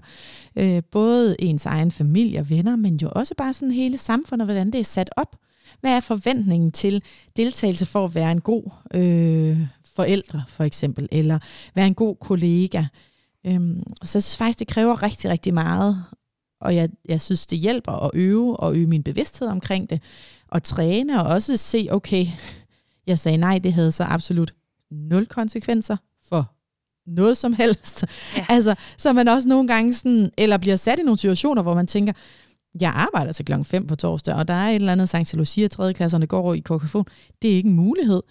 [0.55, 4.71] Øh, både ens egen familie og venner, men jo også bare sådan hele samfundet, hvordan
[4.71, 5.35] det er sat op.
[5.81, 7.03] Hvad er forventningen til
[7.37, 8.63] deltagelse for at være en god
[8.93, 9.59] øh,
[9.97, 11.39] forældre, for eksempel, eller
[11.75, 12.83] være en god kollega?
[13.45, 16.03] Øhm, så jeg synes faktisk, det kræver rigtig, rigtig meget,
[16.61, 20.01] og jeg, jeg synes, det hjælper at øve og øge min bevidsthed omkring det,
[20.47, 22.27] og træne og også se, okay,
[23.07, 24.51] jeg sagde nej, det havde så absolut
[24.91, 25.97] nul konsekvenser
[26.29, 26.51] for
[27.07, 28.05] noget som helst.
[28.37, 28.45] Ja.
[28.49, 31.87] Altså, så man også nogle gange sådan, eller bliver sat i nogle situationer, hvor man
[31.87, 32.13] tænker,
[32.81, 35.67] jeg arbejder til klokken 5 på torsdag, og der er et eller andet Sankt Lucia,
[35.67, 35.93] 3.
[35.93, 37.05] klasserne går i kokafon.
[37.41, 38.21] Det er ikke en mulighed.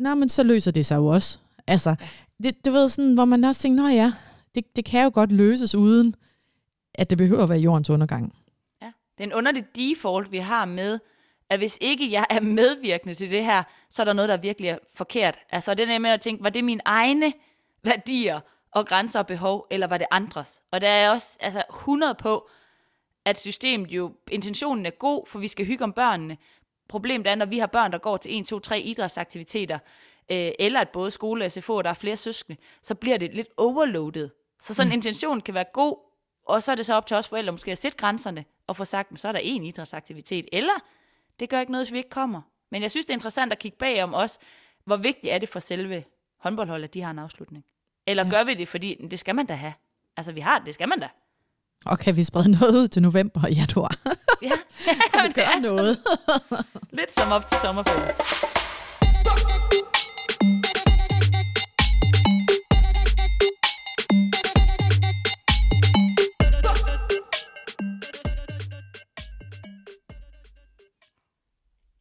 [0.00, 1.38] Nå, men så løser det sig jo også.
[1.66, 1.94] Altså,
[2.42, 4.12] det, du ved sådan, hvor man også tænker, nå ja,
[4.54, 6.14] det, det kan jo godt løses uden,
[6.94, 8.34] at det behøver at være jordens undergang.
[8.82, 10.98] Ja, det er en underlig default, vi har med,
[11.50, 14.68] at hvis ikke jeg er medvirkende til det her, så er der noget, der virkelig
[14.68, 15.38] er forkert.
[15.50, 17.32] Altså det der med at tænke, var det mine egne
[17.82, 20.62] værdier og grænser og behov, eller var det andres?
[20.72, 22.48] Og der er også altså 100 på,
[23.24, 26.36] at systemet jo, intentionen er god, for vi skal hygge om børnene.
[26.90, 29.78] Problemet er, når vi har børn, der går til 1, 2, 3 idrætsaktiviteter,
[30.32, 33.34] øh, eller at både skole og SFO, og der er flere søskende, så bliver det
[33.34, 34.30] lidt overloadet.
[34.62, 34.94] Så sådan en mm.
[34.94, 35.96] intention kan være god,
[36.46, 38.84] og så er det så op til os forældre måske at sætte grænserne, og få
[38.84, 40.72] sagt, så er der en idrætsaktivitet, eller
[41.40, 42.42] det gør ikke noget, hvis vi ikke kommer.
[42.70, 44.38] Men jeg synes, det er interessant at kigge bag om os,
[44.84, 46.04] hvor vigtigt er det for selve
[46.38, 47.64] håndboldholdet, at de har en afslutning.
[48.06, 48.30] Eller ja.
[48.30, 49.74] gør vi det, fordi det skal man da have.
[50.16, 51.08] Altså, vi har det, det skal man da.
[51.86, 53.96] Og kan vi sprede noget ud til november og januar?
[54.42, 54.52] Ja,
[55.12, 55.98] Kan vi gøre noget?
[56.98, 58.14] Lidt som op til sommerferien.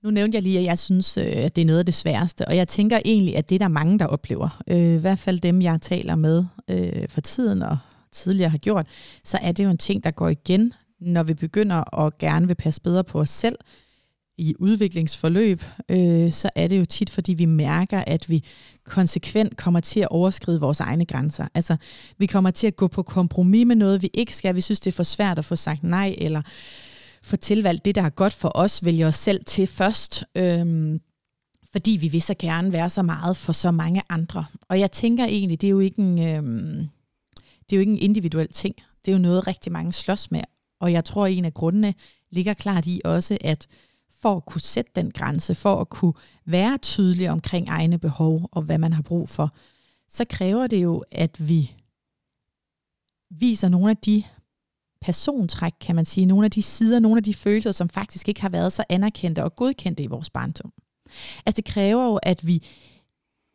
[0.03, 2.47] Nu nævnte jeg lige, at jeg synes, øh, at det er noget af det sværeste,
[2.47, 4.61] og jeg tænker egentlig, at det er der mange, der oplever.
[4.67, 7.77] Øh, I hvert fald dem, jeg taler med øh, for tiden og
[8.11, 8.87] tidligere har gjort,
[9.23, 12.55] så er det jo en ting, der går igen, når vi begynder at gerne vil
[12.55, 13.55] passe bedre på os selv
[14.39, 18.43] i udviklingsforløb, øh, så er det jo tit, fordi vi mærker, at vi
[18.85, 21.47] konsekvent kommer til at overskride vores egne grænser.
[21.53, 21.77] Altså,
[22.17, 24.55] vi kommer til at gå på kompromis med noget, vi ikke skal.
[24.55, 26.41] Vi synes, det er for svært at få sagt nej, eller
[27.23, 30.23] få tilvalgt det, der er godt for os, vælge os selv til først.
[30.35, 30.99] Øh,
[31.71, 34.45] fordi vi vil så gerne være så meget for så mange andre.
[34.69, 36.85] Og jeg tænker egentlig, det er jo ikke en, Øh,
[37.69, 38.75] det er jo ikke en individuel ting.
[39.05, 40.41] Det er jo noget, rigtig mange slås med.
[40.79, 41.93] Og jeg tror, at en af grundene
[42.31, 43.67] ligger klart i også, at
[44.21, 46.13] for at kunne sætte den grænse, for at kunne
[46.45, 49.55] være tydelig omkring egne behov og hvad man har brug for,
[50.09, 51.71] så kræver det jo, at vi
[53.29, 54.23] viser nogle af de
[55.01, 58.41] persontræk, kan man sige, nogle af de sider, nogle af de følelser, som faktisk ikke
[58.41, 60.73] har været så anerkendte og godkendte i vores barndom.
[61.45, 62.63] Altså det kræver jo, at vi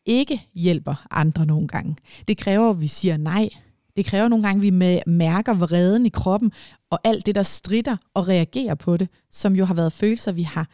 [0.07, 1.96] ikke hjælper andre nogle gange.
[2.29, 3.48] Det kræver, at vi siger nej.
[3.96, 6.52] Det kræver nogle gange, at vi med, mærker vreden i kroppen,
[6.90, 10.42] og alt det, der strider og reagerer på det, som jo har været følelser, vi
[10.42, 10.68] har,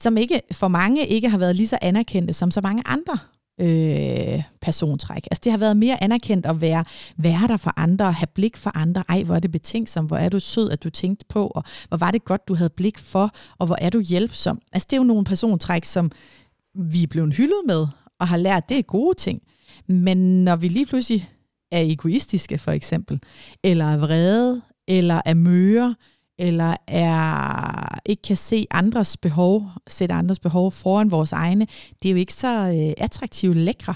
[0.00, 3.18] som ikke for mange ikke har været lige så anerkendte som så mange andre
[3.60, 5.26] øh, persontræk.
[5.30, 6.84] Altså det har været mere anerkendt at være,
[7.16, 9.04] være der for andre, have blik for andre.
[9.08, 11.96] Ej, hvor er det betænksom, hvor er du sød, at du tænkte på, og hvor
[11.96, 14.60] var det godt, du havde blik for, og hvor er du hjælpsom.
[14.72, 16.10] Altså det er jo nogle persontræk, som
[16.74, 17.86] vi er blevet hyldet med,
[18.20, 19.42] og har lært, det er gode ting.
[19.88, 21.30] Men når vi lige pludselig
[21.72, 23.20] er egoistiske, for eksempel,
[23.64, 25.94] eller er vrede, eller er møre,
[26.38, 31.66] eller er, ikke kan se andres behov, sætte andres behov foran vores egne,
[32.02, 33.94] det er jo ikke så øh, attraktive, lækre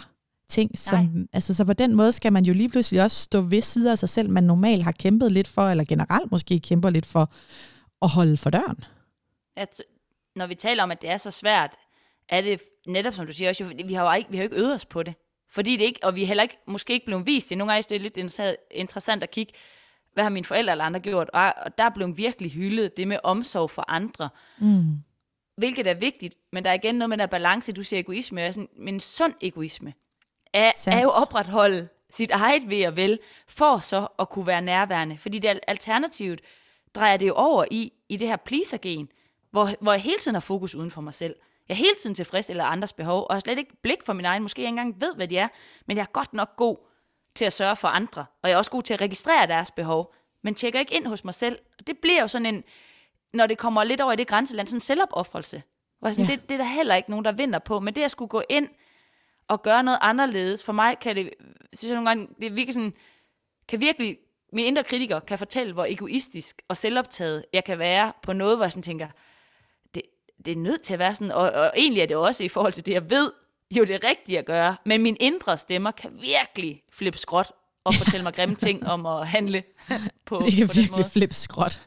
[0.49, 0.79] ting.
[0.79, 3.89] Som, altså, så på den måde skal man jo lige pludselig også stå ved siden
[3.89, 7.33] af sig selv, man normalt har kæmpet lidt for, eller generelt måske kæmper lidt for,
[8.03, 8.85] at holde for døren.
[9.57, 9.83] At,
[10.37, 11.71] når vi taler om, at det er så svært,
[12.29, 14.57] er det netop, som du siger, også, vi har jo ikke, vi har jo ikke
[14.57, 15.15] øvet os på det.
[15.51, 17.59] Fordi det ikke, og vi er heller ikke, måske ikke blevet vist det.
[17.59, 19.53] Nogle gange er det lidt interessant at kigge,
[20.15, 21.31] hvad har mine forældre eller andre gjort?
[21.33, 24.29] Og, og der blev virkelig hyldet det med omsorg for andre.
[24.59, 25.03] Mm.
[25.57, 28.55] Hvilket er vigtigt, men der er igen noget med den balance, du siger egoisme, og
[28.55, 29.95] sådan, men sund egoisme
[30.53, 35.19] er, er jo opretholde sit eget ved og vel, for så at kunne være nærværende.
[35.19, 36.41] Fordi det alternativet
[36.95, 39.09] drejer det jo over i, i det her pleaser-gen,
[39.51, 41.37] hvor, hvor jeg hele tiden har fokus uden for mig selv.
[41.69, 44.43] Jeg er hele tiden eller andres behov, og har slet ikke blik for min egen.
[44.43, 45.49] Måske jeg ikke engang ved, hvad de er,
[45.87, 46.77] men jeg er godt nok god
[47.35, 50.15] til at sørge for andre, og jeg er også god til at registrere deres behov,
[50.43, 51.59] men tjekker ikke ind hos mig selv.
[51.79, 52.65] Og det bliver jo sådan en,
[53.33, 55.63] når det kommer lidt over i det grænseland, sådan en selvopoffrelse.
[55.99, 56.31] Hvor sådan, ja.
[56.33, 58.43] det, det er der heller ikke nogen, der vinder på, men det at skulle gå
[58.49, 58.69] ind
[59.49, 61.31] og gøre noget anderledes, for mig kan det,
[61.73, 62.95] synes jeg nogle gange, det virkelig sådan,
[63.69, 64.19] kan virkelig,
[64.53, 68.65] min indre kritiker kan fortælle, hvor egoistisk og selvoptaget jeg kan være på noget, hvor
[68.65, 69.09] jeg sådan tænker,
[70.47, 72.73] det, er nødt til at være sådan, og, og egentlig er det også i forhold
[72.73, 73.33] til det, jeg ved,
[73.79, 77.53] jo det rigtige at gøre, men min indre stemmer kan virkelig flippe skråt
[77.85, 79.63] og fortælle mig grimme ting om at handle
[80.27, 81.81] på, det er på virkelig flip skråt.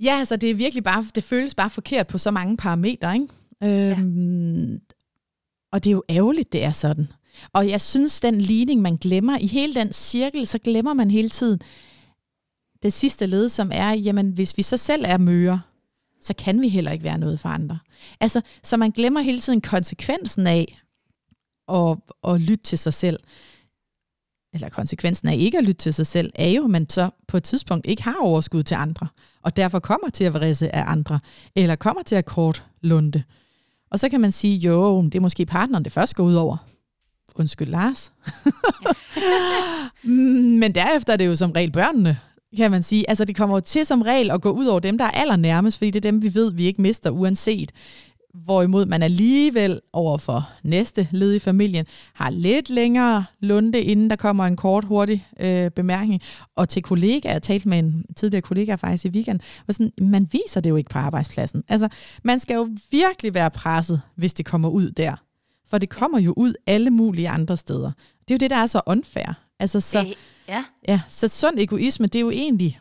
[0.00, 3.28] Ja, altså det er virkelig bare, det føles bare forkert på så mange parametre, ikke?
[3.62, 4.78] Øhm, ja.
[5.72, 7.12] Og det er jo ærgerligt, det er sådan.
[7.52, 11.28] Og jeg synes, den ligning, man glemmer, i hele den cirkel, så glemmer man hele
[11.28, 11.60] tiden
[12.82, 15.60] det sidste led, som er, jamen hvis vi så selv er møre,
[16.20, 17.78] så kan vi heller ikke være noget for andre.
[18.20, 20.78] Altså, så man glemmer hele tiden konsekvensen af
[21.68, 21.96] at,
[22.28, 23.20] at lytte til sig selv.
[24.54, 27.36] Eller konsekvensen af ikke at lytte til sig selv, er jo, at man så på
[27.36, 29.08] et tidspunkt ikke har overskud til andre,
[29.42, 31.20] og derfor kommer til at vrisse af andre,
[31.56, 33.22] eller kommer til at kort lunde.
[33.90, 36.56] Og så kan man sige, jo, det er måske partneren, det først går ud over.
[37.34, 38.12] Undskyld, Lars.
[40.60, 42.18] Men derefter er det jo som regel børnene,
[42.56, 43.10] kan man sige.
[43.10, 45.78] Altså det kommer jo til som regel at gå ud over dem, der er allernærmest,
[45.78, 47.72] fordi det er dem, vi ved, vi ikke mister uanset.
[48.34, 54.16] Hvorimod man alligevel over for næste led i familien har lidt længere lunde, inden der
[54.16, 56.20] kommer en kort, hurtig øh, bemærkning.
[56.56, 60.28] Og til kollegaer, jeg talte med en tidligere kollega faktisk i weekend, var sådan, man
[60.32, 61.62] viser det jo ikke på arbejdspladsen.
[61.68, 61.88] Altså,
[62.24, 65.16] man skal jo virkelig være presset, hvis det kommer ud der.
[65.70, 67.92] For det kommer jo ud alle mulige andre steder.
[68.20, 69.32] Det er jo det, der er så unfair.
[69.60, 70.14] Altså, så,
[70.50, 70.64] Ja.
[70.88, 72.80] Ja, så sund egoisme, det er jo egentlig,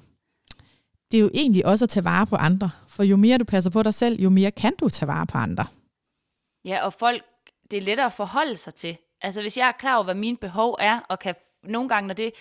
[1.12, 2.71] det er jo egentlig også at tage vare på andre.
[2.88, 5.38] For jo mere du passer på dig selv, jo mere kan du tage vare på
[5.38, 5.65] andre.
[6.65, 7.23] Ja, og folk,
[7.71, 8.97] det er lettere at forholde sig til.
[9.21, 12.13] Altså, hvis jeg er klar over, hvad mine behov er, og kan nogle gange, når
[12.13, 12.32] det,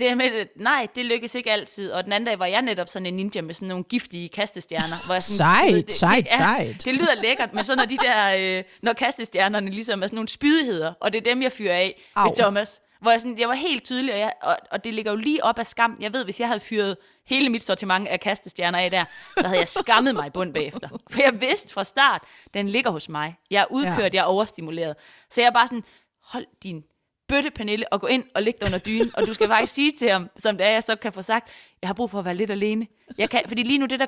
[0.00, 1.92] det er med, at nej, det lykkes ikke altid.
[1.92, 5.06] Og den anden dag var jeg netop sådan en ninja med sådan nogle giftige kastestjerner.
[5.06, 6.84] Hvor jeg sådan, Sejt, det, sejt, det, ja, sejt.
[6.84, 10.28] Det lyder lækkert, men så når de der, øh, når kastestjernerne ligesom er sådan nogle
[10.28, 12.28] spydigheder, og det er dem, jeg fyrer af Au.
[12.28, 12.80] ved Thomas.
[13.02, 15.44] Hvor jeg, sådan, jeg var helt tydelig, og, jeg, og, og det ligger jo lige
[15.44, 15.96] op af skam.
[16.00, 19.04] Jeg ved, hvis jeg havde fyret hele mit sortiment af kastestjerner af der,
[19.40, 20.88] så havde jeg skammet mig i bund bagefter.
[21.10, 22.22] For jeg vidste fra start,
[22.54, 23.36] den ligger hos mig.
[23.50, 24.08] Jeg er udkørt, Ja.
[24.12, 24.96] jeg er overstimuleret.
[25.30, 25.84] Så jeg er bare sådan,
[26.22, 26.84] hold din
[27.28, 29.10] bøtte, Pernille, og gå ind og ligge dig under dynen.
[29.16, 31.48] Og du skal faktisk sige til ham, som det er, jeg så kan få sagt,
[31.82, 32.86] jeg har brug for at være lidt alene.
[33.18, 34.06] Jeg kan, fordi lige nu, det der,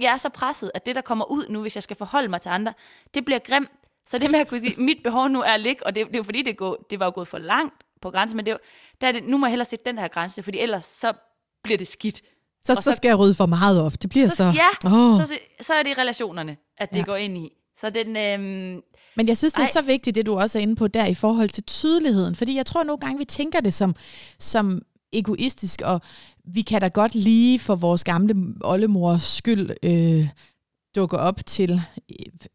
[0.00, 2.40] jeg er så presset, at det, der kommer ud nu, hvis jeg skal forholde mig
[2.40, 2.72] til andre,
[3.14, 3.70] det bliver grimt.
[4.06, 6.14] Så det med at kunne sige, mit behov nu er at ligge, og det, det
[6.14, 8.52] er jo fordi, det, går, det var jo gået for langt på grænsen, men det,
[8.52, 8.56] er
[9.00, 11.12] der er det, nu må jeg hellere sætte den her grænse, fordi ellers så
[11.64, 12.22] bliver det skidt.
[12.64, 14.02] Så, så, så- skal jeg rydde for meget op.
[14.02, 14.36] Det bliver så...
[14.36, 15.20] Så, ja, Åh.
[15.26, 17.04] så, så er det relationerne, at det ja.
[17.04, 17.50] går ind i.
[17.80, 18.80] Så den, øhm,
[19.16, 19.70] Men jeg synes, det er Ej.
[19.70, 22.34] så vigtigt, det du også er inde på der i forhold til tydeligheden.
[22.34, 23.94] Fordi jeg tror nogle gange, vi tænker det som,
[24.38, 26.00] som egoistisk, og
[26.44, 28.34] vi kan da godt lige for vores gamle
[28.64, 30.28] oldemors skyld øh,
[30.94, 31.82] dukke op til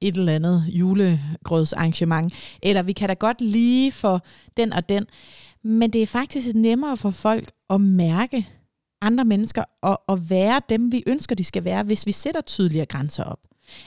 [0.02, 2.34] et eller andet julegrødsarrangement.
[2.64, 4.22] Eller vi kan da godt lige for
[4.58, 5.06] den og den.
[5.64, 8.48] Men det er faktisk nemmere for folk at mærke
[9.02, 12.86] andre mennesker og, og være dem, vi ønsker, de skal være, hvis vi sætter tydeligere
[12.86, 13.40] grænser op.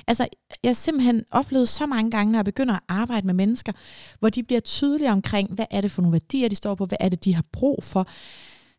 [0.06, 0.26] Altså,
[0.62, 3.72] jeg har simpelthen oplevet så mange gange, når jeg begynder at arbejde med mennesker,
[4.18, 6.98] hvor de bliver tydelige omkring, hvad er det for nogle værdier, de står på, hvad
[7.00, 8.08] er det, de har brug for,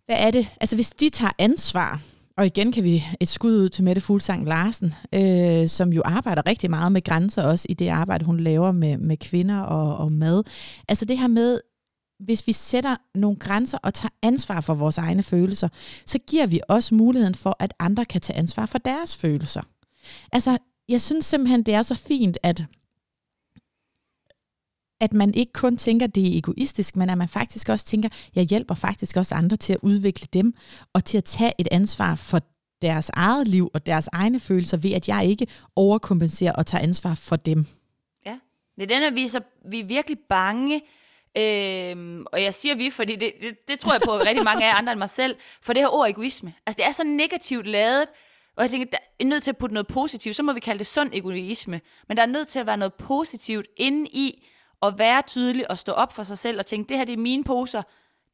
[0.05, 2.01] hvad er det, altså hvis de tager ansvar,
[2.41, 6.47] og igen kan vi et skud ud til Mette Fuglsang Larsen, øh, som jo arbejder
[6.47, 10.11] rigtig meget med grænser også i det arbejde, hun laver med, med kvinder og, og
[10.11, 10.43] mad.
[10.87, 11.59] Altså det her med,
[12.19, 15.69] hvis vi sætter nogle grænser og tager ansvar for vores egne følelser,
[16.05, 19.61] så giver vi også muligheden for, at andre kan tage ansvar for deres følelser.
[20.31, 20.57] Altså,
[20.89, 22.63] jeg synes simpelthen, det er så fint, at
[25.01, 28.09] at man ikke kun tænker, at det er egoistisk, men at man faktisk også tænker,
[28.35, 30.53] jeg hjælper faktisk også andre til at udvikle dem,
[30.93, 32.39] og til at tage et ansvar for
[32.81, 37.15] deres eget liv og deres egne følelser, ved at jeg ikke overkompenserer og tager ansvar
[37.15, 37.65] for dem.
[38.25, 38.37] Ja,
[38.75, 40.81] det er den, at vi er, så, vi er virkelig bange,
[41.37, 44.69] øhm, og jeg siger vi, fordi det, det, det tror jeg på rigtig mange af
[44.69, 46.53] jer andre end mig selv, for det her ord egoisme.
[46.65, 48.05] Altså det er så negativt lavet,
[48.55, 50.79] og jeg tænker, der er nødt til at putte noget positivt, så må vi kalde
[50.79, 54.47] det sund egoisme, men der er nødt til at være noget positivt inde i
[54.83, 57.17] at være tydelig og stå op for sig selv og tænke, det her det er
[57.17, 57.81] mine poser,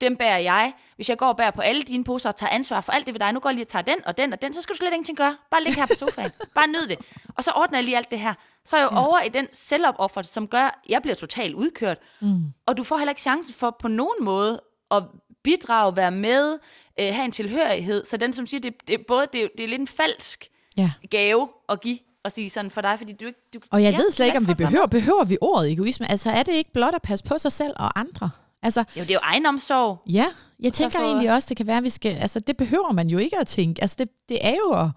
[0.01, 0.73] dem bærer jeg.
[0.95, 3.13] Hvis jeg går og bærer på alle dine poser og tager ansvar for alt det
[3.13, 4.73] ved dig, nu går jeg lige og tager den og den og den, så skal
[4.73, 5.37] du slet ingenting gøre.
[5.51, 6.31] Bare ligge her på sofaen.
[6.55, 6.97] Bare nyd det.
[7.35, 8.33] Og så ordner jeg lige alt det her.
[8.65, 9.05] Så er jeg jo ja.
[9.07, 11.97] over i den selvopoffrelse, som gør, at jeg bliver totalt udkørt.
[12.21, 12.41] Mm.
[12.65, 15.03] Og du får heller ikke chancen for på nogen måde at
[15.43, 16.59] bidrage, være med,
[16.99, 18.05] øh, have en tilhørighed.
[18.05, 20.91] Så den, som siger, det, det, både, det, er- det er lidt en falsk Ja.
[21.11, 23.39] gave at give og sige sådan for dig, fordi du ikke...
[23.53, 26.11] Du, Og jeg ja, ved slet ikke, om vi behøver, behøver vi ordet egoisme.
[26.11, 28.29] Altså er det ikke blot at passe på sig selv og andre?
[28.63, 30.01] Altså, Jo, det er jo egenomsorg.
[30.09, 30.25] ja,
[30.59, 33.07] jeg tænker få- egentlig også, det kan være, at vi skal, altså det behøver man
[33.09, 33.81] jo ikke at tænke.
[33.81, 34.89] Altså det, det er jo at,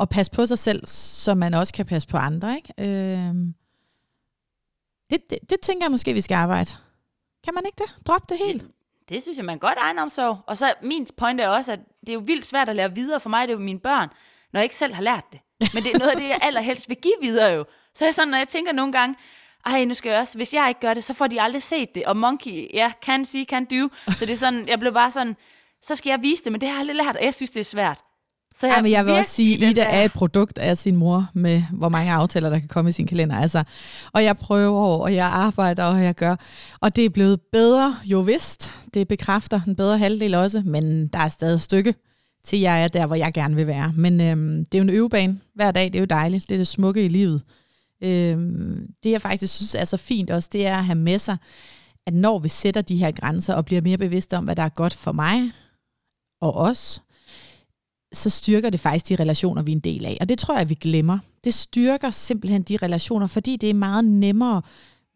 [0.00, 2.72] at passe på sig selv, så man også kan passe på andre, ikke?
[2.78, 3.54] Øhm,
[5.10, 6.70] det, det, det tænker jeg måske, vi skal arbejde.
[7.44, 8.06] Kan man ikke det?
[8.06, 8.64] Drop det helt.
[9.08, 10.38] Det synes jeg, man godt egenomsorg.
[10.46, 13.20] Og så min point er også, at det er jo vildt svært at lære videre
[13.20, 14.08] for mig, det er jo mine børn,
[14.52, 15.40] når jeg ikke selv har lært det.
[15.74, 17.64] Men det er noget af det, jeg allerhelst vil give videre jo.
[17.94, 19.14] Så er jeg sådan, når jeg tænker nogle gange,
[19.66, 21.94] ej, nu skal jeg også, hvis jeg ikke gør det, så får de aldrig set
[21.94, 22.04] det.
[22.04, 23.88] Og Monkey, ja, can see, can do.
[24.18, 25.36] Så det er sådan, jeg blev bare sådan,
[25.82, 27.60] så skal jeg vise det, men det har jeg aldrig lært, og jeg synes, det
[27.60, 27.98] er svært.
[28.56, 31.30] Så Ja, men jeg vil også sige, den Ida er et produkt af sin mor
[31.34, 33.36] med, hvor mange aftaler, der kan komme i sin kalender.
[33.36, 33.64] Altså,
[34.12, 36.36] og jeg prøver, og jeg arbejder, og jeg gør.
[36.80, 38.72] Og det er blevet bedre, jo vist.
[38.94, 41.94] Det bekræfter den bedre halvdel også, men der er stadig et stykke
[42.44, 43.92] til jeg er der, hvor jeg gerne vil være.
[43.96, 46.48] Men øhm, det er jo en øvebane hver dag, det er jo dejligt.
[46.48, 47.42] Det er det smukke i livet.
[48.00, 51.36] Øhm, det jeg faktisk synes er så fint også, det er at have med sig,
[52.06, 54.68] at når vi sætter de her grænser og bliver mere bevidste om, hvad der er
[54.68, 55.52] godt for mig
[56.40, 57.02] og os,
[58.12, 60.18] så styrker det faktisk de relationer, vi er en del af.
[60.20, 61.18] Og det tror jeg, vi glemmer.
[61.44, 64.62] Det styrker simpelthen de relationer, fordi det er meget nemmere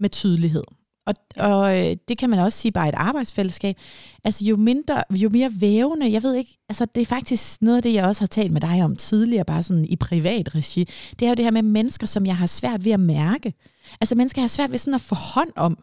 [0.01, 0.65] med tydelighed.
[1.09, 3.77] Og, og øh, det kan man også sige bare et arbejdsfællesskab.
[4.25, 7.83] Altså jo mindre, jo mere vævende, jeg ved ikke, altså det er faktisk noget af
[7.83, 10.89] det, jeg også har talt med dig om tidligere, bare sådan i privat regi.
[11.19, 13.55] Det er jo det her med mennesker, som jeg har svært ved at mærke.
[14.01, 15.79] Altså mennesker, jeg har svært ved sådan at få hånd om.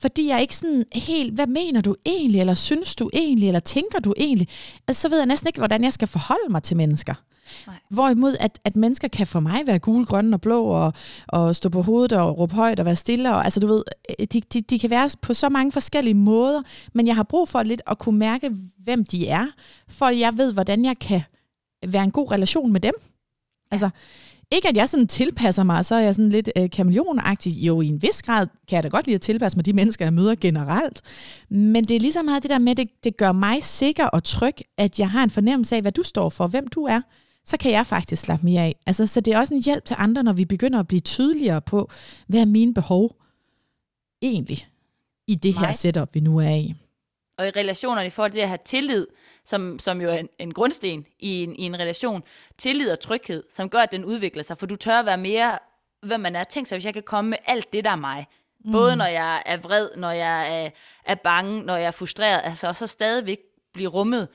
[0.00, 3.60] Fordi jeg er ikke sådan helt, hvad mener du egentlig, eller synes du egentlig, eller
[3.60, 4.48] tænker du egentlig?
[4.88, 7.14] Altså, så ved jeg næsten ikke, hvordan jeg skal forholde mig til mennesker.
[7.66, 7.76] Nej.
[7.88, 10.92] Hvorimod, at, at mennesker kan for mig være gule, grønne og blå, og,
[11.28, 13.34] og stå på hovedet og råbe højt og være stille.
[13.34, 13.84] Og, altså, du ved,
[14.18, 17.62] de, de, de kan være på så mange forskellige måder, men jeg har brug for
[17.62, 19.46] lidt at kunne mærke, hvem de er,
[19.88, 21.22] for jeg ved, hvordan jeg kan
[21.86, 22.94] være en god relation med dem.
[23.70, 23.90] Altså,
[24.50, 27.52] ikke at jeg sådan tilpasser mig, så er jeg sådan lidt øh, kameleonagtig.
[27.52, 30.04] Jo, i en vis grad kan jeg da godt lide at tilpasse mig de mennesker,
[30.04, 31.02] jeg møder generelt.
[31.48, 34.24] Men det er ligesom meget det der med, at det, det gør mig sikker og
[34.24, 37.00] tryg, at jeg har en fornemmelse af, hvad du står for, hvem du er.
[37.44, 38.76] Så kan jeg faktisk slappe mere af.
[38.86, 41.60] Altså, så det er også en hjælp til andre, når vi begynder at blive tydeligere
[41.60, 41.90] på,
[42.26, 43.16] hvad er mine behov
[44.22, 44.68] egentlig
[45.26, 45.74] i det her Mig.
[45.74, 46.74] setup, vi nu er i.
[47.38, 49.06] Og i relationerne i forhold til at have tillid,
[49.44, 52.22] som, som jo er en, en grundsten i en, i en relation,
[52.58, 55.58] tillid og tryghed, som gør, at den udvikler sig, for du tør at være mere,
[56.02, 56.44] hvem man er.
[56.44, 58.26] Tænk så, hvis jeg kan komme med alt det, der er mig.
[58.64, 58.72] Mm.
[58.72, 60.70] Både når jeg er vred, når jeg er,
[61.04, 63.38] er bange, når jeg er frustreret, altså, og så stadigvæk
[63.72, 64.28] blive rummet.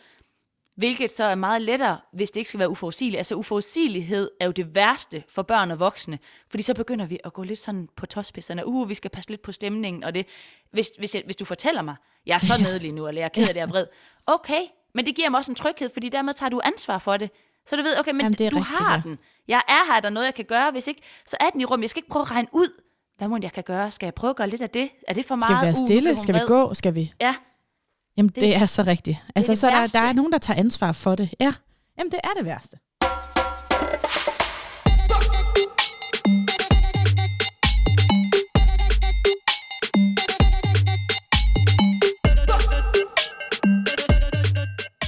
[0.80, 3.18] Hvilket så er meget lettere, hvis det ikke skal være uforudsigeligt.
[3.18, 6.20] Altså uforudsigelighed er jo det værste for børn og voksne,
[6.50, 8.68] fordi så begynder vi at gå lidt sådan på tåspidserne.
[8.68, 10.26] Uh, vi skal passe lidt på stemningen, og det.
[10.72, 13.26] Hvis, hvis, jeg, hvis du fortæller mig, jeg er så nede lige nu, eller jeg
[13.26, 13.86] er ked af det, jeg er vred.
[14.28, 14.62] Okay,
[14.96, 17.32] men det giver mig også en tryghed, fordi dermed tager du ansvar for det.
[17.66, 19.02] Så du ved, okay, men Jamen, det er du rigtigt, har ja.
[19.10, 19.20] den.
[19.48, 20.72] Jeg er her, er der noget, jeg kan gøre.
[20.72, 21.82] Hvis ikke, så er den i rum.
[21.82, 22.82] Jeg skal ikke prøve at regne ud,
[23.18, 23.92] hvad må jeg kan gøre.
[23.92, 24.90] Skal jeg prøve at gøre lidt af det?
[25.08, 25.68] Er det for Skal meget?
[25.68, 26.10] vi være Uh, stille?
[26.10, 26.74] hun Skal vi gå?
[26.74, 27.14] Skal vi?
[27.22, 27.36] Ja,
[28.20, 29.18] Jamen, det, det er så rigtigt.
[29.36, 29.98] Altså, så der, værste.
[29.98, 31.34] der er nogen, der tager ansvar for det.
[31.40, 31.54] Ja,
[31.98, 32.78] jamen, det er det værste.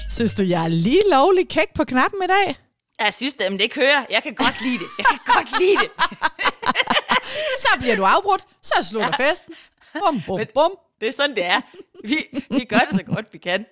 [0.09, 2.55] Synes du, jeg er lige lovlig kæk på knappen i dag?
[2.99, 4.05] jeg synes det, men det kører.
[4.09, 4.89] Jeg kan godt lide det.
[4.97, 5.89] Jeg kan godt lide det.
[7.63, 9.53] Så bliver du afbrudt, så slutter festen.
[9.93, 10.71] Bum, bum, bum.
[11.01, 11.61] Det er sådan, det er.
[12.03, 13.65] Vi, vi gør det så godt, vi kan.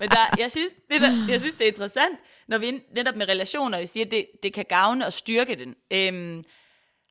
[0.00, 3.28] Men der, jeg, synes, det der, jeg synes, det er interessant, når vi netop med
[3.28, 5.74] relationer, vi siger, at det, det kan gavne og styrke den.
[5.90, 6.44] Øhm,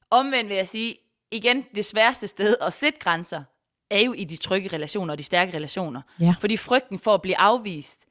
[0.10, 0.96] omvendt vil jeg sige,
[1.32, 3.44] igen, det sværeste sted at sætte grænser,
[3.90, 6.02] er jo i de trygge relationer og de stærke relationer.
[6.20, 6.36] Ja.
[6.40, 8.02] Fordi frygten for at blive afvist,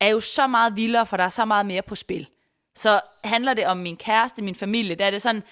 [0.00, 2.28] er jo så meget vildere, for der er så meget mere på spil.
[2.74, 5.42] Så handler det om min kæreste, min familie, der er det sådan,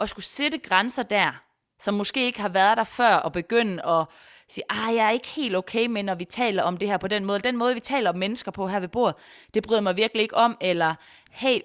[0.00, 1.42] at skulle sætte grænser der,
[1.80, 4.04] som måske ikke har været der før, og begynde at
[4.48, 7.08] sige, ah, jeg er ikke helt okay med, når vi taler om det her på
[7.08, 7.38] den måde.
[7.38, 9.14] Den måde, vi taler om mennesker på her ved bordet,
[9.54, 10.94] det bryder mig virkelig ikke om, eller
[11.30, 11.58] hey,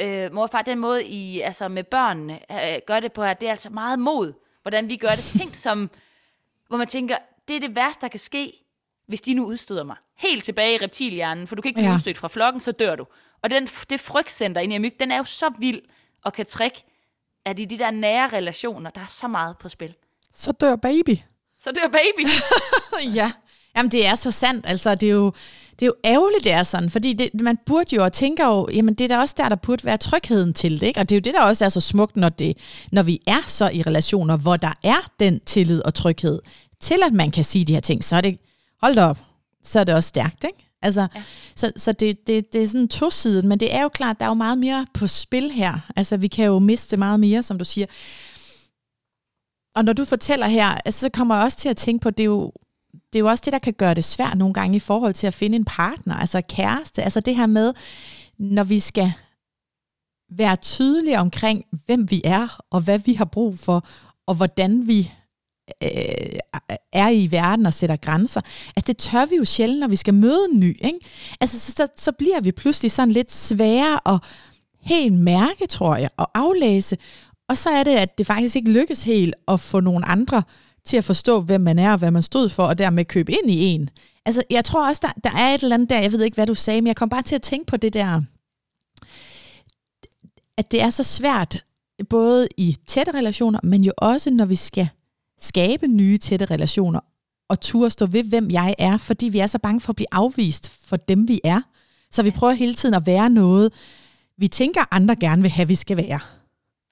[0.00, 3.34] øh, mor og far, den måde, I altså med børnene øh, gør det på her,
[3.34, 4.32] det er altså meget mod,
[4.62, 5.24] hvordan vi gør det.
[5.24, 5.90] Ting som,
[6.68, 7.16] hvor man tænker,
[7.48, 8.52] det er det værste, der kan ske,
[9.06, 9.96] hvis de nu udstøder mig.
[10.16, 11.90] Helt tilbage i reptilhjernen, for du kan ikke blive Ja.
[11.90, 11.96] ja.
[11.96, 13.06] udstødt fra flokken, så dør du.
[13.42, 15.80] Og den, det frygtcenter inde i myg, den er jo så vild
[16.24, 16.84] og kan trække,
[17.44, 19.94] at i de der nære relationer, der er så meget på spil.
[20.34, 21.16] Så dør baby.
[21.64, 22.28] Så dør baby.
[23.18, 23.32] ja.
[23.76, 24.66] Jamen, det er så sandt.
[24.68, 25.32] Altså, det er jo,
[25.70, 26.90] det er jo ærgerligt, det er sådan.
[26.90, 29.56] Fordi det, man burde jo og tænker jo, jamen det er da også der, der
[29.56, 30.86] burde være trygheden til det.
[30.86, 31.00] Ikke?
[31.00, 32.56] Og det er jo det, der også er så smukt, når, det,
[32.92, 36.40] når vi er så i relationer, hvor der er den tillid og tryghed
[36.80, 38.04] til, at man kan sige de her ting.
[38.04, 38.38] Så er det,
[38.82, 39.18] hold da op,
[39.64, 40.68] så er det også stærkt, ikke?
[40.82, 41.22] Altså, ja.
[41.56, 44.30] Så, så det, det, det er sådan tosidigt, men det er jo klart, der er
[44.30, 45.78] jo meget mere på spil her.
[45.96, 47.86] Altså, vi kan jo miste meget mere, som du siger.
[49.74, 52.20] Og når du fortæller her, altså, så kommer jeg også til at tænke på, det
[52.20, 52.52] er jo,
[52.92, 55.26] det er jo også det, der kan gøre det svært nogle gange i forhold til
[55.26, 57.02] at finde en partner, altså kæreste.
[57.02, 57.74] Altså det her med,
[58.38, 59.12] når vi skal
[60.30, 63.86] være tydelige omkring, hvem vi er, og hvad vi har brug for,
[64.26, 65.12] og hvordan vi
[65.82, 66.38] øh,
[66.92, 68.40] er i verden og sætter grænser.
[68.76, 70.84] Altså det tør vi jo sjældent, når vi skal møde en ny.
[70.84, 70.98] Ikke?
[71.40, 74.18] Altså så, så, så bliver vi pludselig sådan lidt svære og
[74.80, 76.96] helt mærke, tror jeg, og aflæse.
[77.48, 80.42] Og så er det, at det faktisk ikke lykkes helt at få nogle andre
[80.84, 83.50] til at forstå, hvem man er og hvad man stod for, og dermed købe ind
[83.50, 83.90] i en.
[84.26, 86.46] Altså, jeg tror også, der, der er et eller andet der, jeg ved ikke, hvad
[86.46, 88.22] du sagde, men jeg kom bare til at tænke på det der,
[90.56, 91.64] at det er så svært,
[92.10, 94.88] både i tætte relationer, men jo også, når vi skal
[95.40, 97.00] skabe nye tætte relationer,
[97.48, 100.06] og turde stå ved, hvem jeg er, fordi vi er så bange for at blive
[100.12, 101.60] afvist for dem, vi er.
[102.10, 103.72] Så vi prøver hele tiden at være noget,
[104.38, 106.20] vi tænker, andre gerne vil have, vi skal være.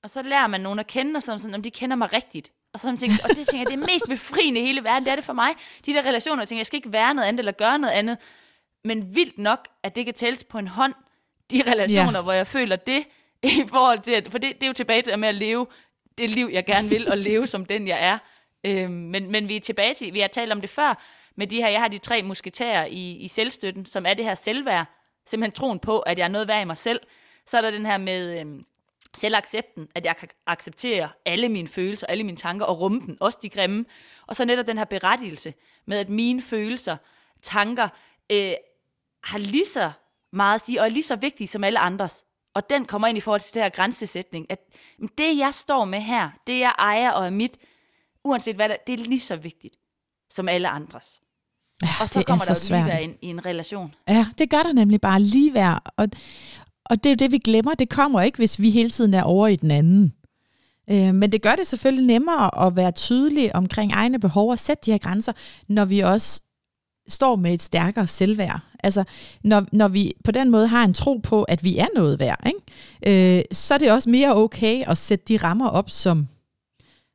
[0.07, 2.53] Og så lærer man nogen at kende, og så sådan, om de kender mig rigtigt.
[2.73, 5.11] Og så tænkt, og det tænker jeg, det er mest befriende i hele verden, det
[5.11, 5.55] er det for mig.
[5.87, 8.19] De der relationer, jeg tænker, jeg skal ikke være noget andet eller gøre noget andet.
[8.85, 10.95] Men vildt nok, at det kan tælles på en hånd,
[11.51, 12.23] de relationer, Ja.
[12.23, 13.05] hvor jeg føler det,
[13.43, 15.67] i forhold til, at, for det, det er jo tilbage til det med at leve
[16.19, 18.19] det liv, jeg gerne vil, og leve som den, jeg er.
[18.67, 21.03] Øhm, men, men vi er tilbage til, vi har talt om det før,
[21.37, 24.35] med de her, jeg har de tre musketærer i, i selvstøtten, som er det her
[24.35, 24.87] selvværd,
[25.27, 27.01] simpelthen troen på, at jeg er noget værd i mig selv.
[27.47, 28.65] Så er der den her med øhm,
[29.15, 33.39] selvaccepten, at jeg kan acceptere alle mine følelser, alle mine tanker, og rumme dem, også
[33.43, 33.85] de grimme.
[34.27, 35.55] Og så netop den her berettigelse
[35.87, 36.97] med, at mine følelser,
[37.43, 37.89] tanker,
[38.33, 38.53] øh,
[39.25, 39.91] har lige så
[40.33, 42.25] meget at sige, og er lige så vigtige som alle andres.
[42.55, 44.59] Og den kommer ind i forhold til det her grænsesætning, at
[45.19, 47.57] det, jeg står med her, det, jeg ejer og er mit,
[48.25, 49.75] uanset hvad der, det er lige så vigtigt
[50.31, 51.21] som alle andres.
[51.83, 52.85] Ja, Og så det er kommer der så jo svært.
[52.85, 53.95] ligeværd ind i en relation.
[54.09, 55.83] Ja, det gør der nemlig bare lige værd.
[55.97, 56.09] Og,
[56.91, 57.75] og det er jo det, vi glemmer.
[57.75, 60.13] Det kommer ikke, hvis vi hele tiden er over i den anden.
[60.91, 64.83] Øh, men det gør det selvfølgelig nemmere at være tydelig omkring egne behov og sætte
[64.87, 65.33] de her grænser,
[65.69, 66.41] når vi også
[67.09, 68.61] står med et stærkere selvværd.
[68.83, 69.05] Altså,
[69.45, 72.47] når, når vi på den måde har en tro på, at vi er noget værd,
[72.47, 73.39] ikke?
[73.39, 76.29] Øh, så er det også mere okay at sætte de rammer op, som,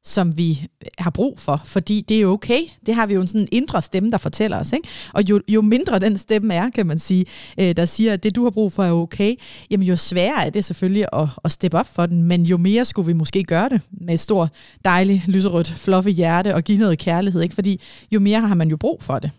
[0.04, 2.62] som vi har brug for, fordi det er okay.
[2.86, 4.74] Det har vi jo en sådan indre stemme, der fortæller os.
[4.74, 4.88] Ikke?
[5.14, 7.26] Og jo, jo mindre den stemme er, kan man sige,
[7.58, 9.36] øh, der siger, at det du har brug for er okay,
[9.72, 12.86] jamen jo sværere er det selvfølgelig at, at steppe op for den, men jo mere
[12.86, 14.50] skulle vi måske gøre det med et stort,
[14.86, 17.56] dejligt, lyserødt, fluffy hjerte og give noget kærlighed, ikke?
[17.56, 17.82] fordi
[18.12, 19.32] jo mere har man jo brug for det.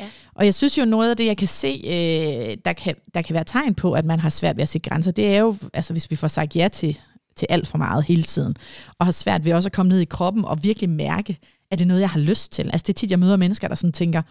[0.00, 0.04] Ja.
[0.34, 3.34] Og jeg synes jo, noget af det, jeg kan se, øh, der, kan, der kan
[3.34, 5.92] være tegn på, at man har svært ved at sætte grænser, det er jo, altså
[5.94, 6.98] hvis vi får sagt ja til
[7.38, 8.56] til alt for meget hele tiden,
[8.98, 11.38] og har svært ved også at komme ned i kroppen og virkelig mærke,
[11.70, 12.70] at det er noget, jeg har lyst til.
[12.72, 14.22] Altså det er tit, jeg møder mennesker, der sådan tænker,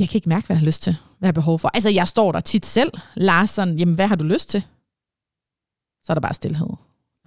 [0.00, 1.70] jeg kan ikke mærke, hvad jeg har lyst til, hvad jeg har behov for.
[1.74, 4.62] Altså jeg står der tit selv, Lars, sådan, jamen hvad har du lyst til?
[6.04, 6.68] Så er der bare stillhed.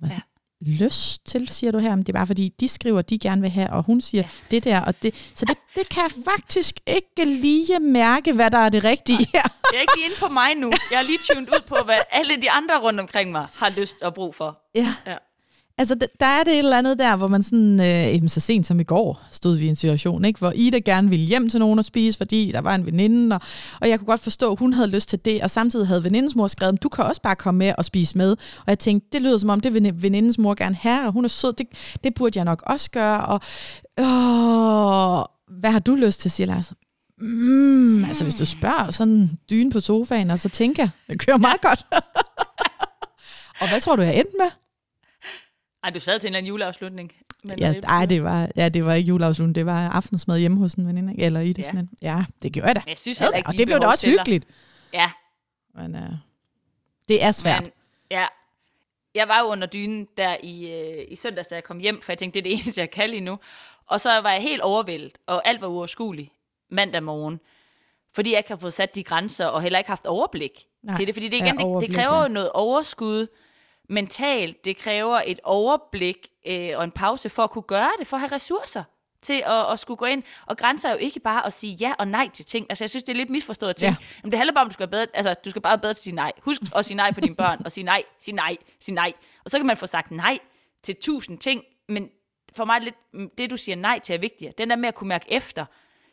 [0.03, 0.19] Ja
[0.61, 1.89] lyst til, siger du her.
[1.89, 4.29] Men det er bare fordi, de skriver, de gerne vil have, og hun siger ja.
[4.51, 4.81] det der.
[4.81, 8.83] Og det, så det, det kan jeg faktisk ikke lige mærke, hvad der er det
[8.83, 9.43] rigtige her.
[9.71, 10.71] Jeg er ikke lige inde på mig nu.
[10.91, 14.01] Jeg er lige tuned ud på, hvad alle de andre rundt omkring mig har lyst
[14.01, 14.59] og brug for.
[14.75, 14.95] Ja.
[15.05, 15.15] ja.
[15.81, 17.79] Altså, der er det et eller andet der, hvor man sådan,
[18.23, 21.09] øh, så sent som i går, stod vi i en situation, ikke, hvor Ida gerne
[21.09, 23.41] ville hjem til nogen og spise, fordi der var en veninde, og,
[23.81, 26.35] og jeg kunne godt forstå, at hun havde lyst til det, og samtidig havde venindens
[26.35, 28.31] mor skrevet, du kan også bare komme med og spise med.
[28.31, 31.25] Og jeg tænkte, det lyder som om, det vil venindens mor gerne have, og hun
[31.25, 31.67] er sød, det,
[32.03, 33.39] det burde jeg nok også gøre, og
[33.97, 35.25] åh,
[35.59, 36.73] hvad har du lyst til, siger Lars?
[37.21, 41.37] Mm, altså hvis du spørger sådan dyne på sofaen, og så tænker jeg, det kører
[41.37, 41.85] meget godt.
[43.61, 44.51] og hvad tror du, jeg endte med?
[45.83, 47.11] Ej, du sad til en eller anden juleafslutning.
[47.43, 50.73] Men ja, ej, det var, ja, det var ikke juleafslutning, det var aftensmad hjemme hos
[50.73, 51.65] en veninde, eller i det.
[51.65, 51.83] Ja.
[52.01, 52.81] ja, det gjorde jeg da.
[52.87, 54.47] jeg synes heller ikke, og det blev da også hyggeligt.
[54.93, 55.11] Ja.
[55.75, 56.01] Men uh,
[57.09, 57.61] det er svært.
[57.61, 57.71] Men,
[58.11, 58.25] ja,
[59.15, 62.11] jeg var jo under dynen der i, øh, i søndags, da jeg kom hjem, for
[62.11, 63.39] jeg tænkte, det er det eneste, jeg kan lige nu.
[63.85, 66.29] Og så var jeg helt overvældet, og alt var uoverskueligt
[66.69, 67.39] mandag morgen.
[68.13, 71.07] Fordi jeg ikke har fået sat de grænser, og heller ikke haft overblik Nej, til
[71.07, 71.15] det.
[71.15, 73.27] Fordi det, igen, ja, det, det kræver jo noget overskud,
[73.91, 78.17] mentalt, det kræver et overblik øh, og en pause for at kunne gøre det, for
[78.17, 78.83] at have ressourcer
[79.21, 80.23] til at, at skulle gå ind.
[80.45, 82.65] Og grænser er jo ikke bare at sige ja og nej til ting.
[82.69, 83.97] Altså, jeg synes, det er lidt misforstået at tænke.
[84.01, 84.05] Ja.
[84.23, 85.99] Men det handler bare om, at du skal, bedre, altså, du skal bare bedre til
[85.99, 86.31] at sige nej.
[86.41, 89.13] Husk at sige nej for dine børn, og sige nej, sige nej, sige nej.
[89.45, 90.37] Og så kan man få sagt nej
[90.83, 92.09] til tusind ting, men
[92.55, 92.95] for mig er lidt,
[93.37, 94.53] det, du siger nej til, er vigtigere.
[94.57, 95.65] Den der med at kunne mærke efter.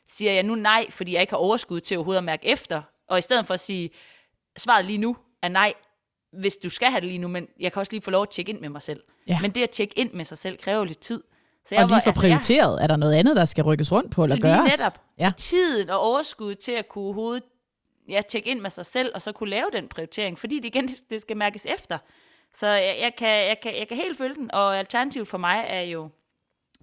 [0.09, 3.19] Siger jeg nu nej, fordi jeg ikke har overskud til overhovedet at mærke efter, og
[3.19, 3.91] i stedet for at sige,
[4.59, 5.75] svaret lige nu er nej,
[6.33, 8.31] hvis du skal have det lige nu, men jeg kan også lige få lov at
[8.31, 9.03] tjekke ind med mig selv.
[9.27, 9.39] Ja.
[9.41, 11.23] Men det at tjekke ind med sig selv kræver lidt tid.
[11.69, 13.93] Så jeg og lige for altså, prioriteret, jeg, er der noget andet, der skal rykkes
[13.93, 14.79] rundt på eller lige gøres?
[14.79, 15.01] netop.
[15.19, 15.33] Ja.
[15.37, 17.43] Tiden og overskud til at kunne hovedet,
[18.09, 20.89] ja, tjekke ind med sig selv, og så kunne lave den prioritering, fordi det igen,
[21.11, 21.99] det skal mærkes efter.
[22.55, 25.65] Så jeg, jeg, kan, jeg, kan, jeg kan helt følge den, og alternativet for mig
[25.67, 26.09] er jo,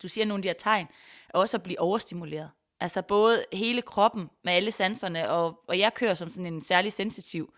[0.04, 0.88] du siger nogle af de her tegn,
[1.34, 2.50] også at blive overstimuleret.
[2.80, 6.93] Altså både hele kroppen med alle sanserne, og, og jeg kører som sådan en særlig
[6.93, 7.54] sensitiv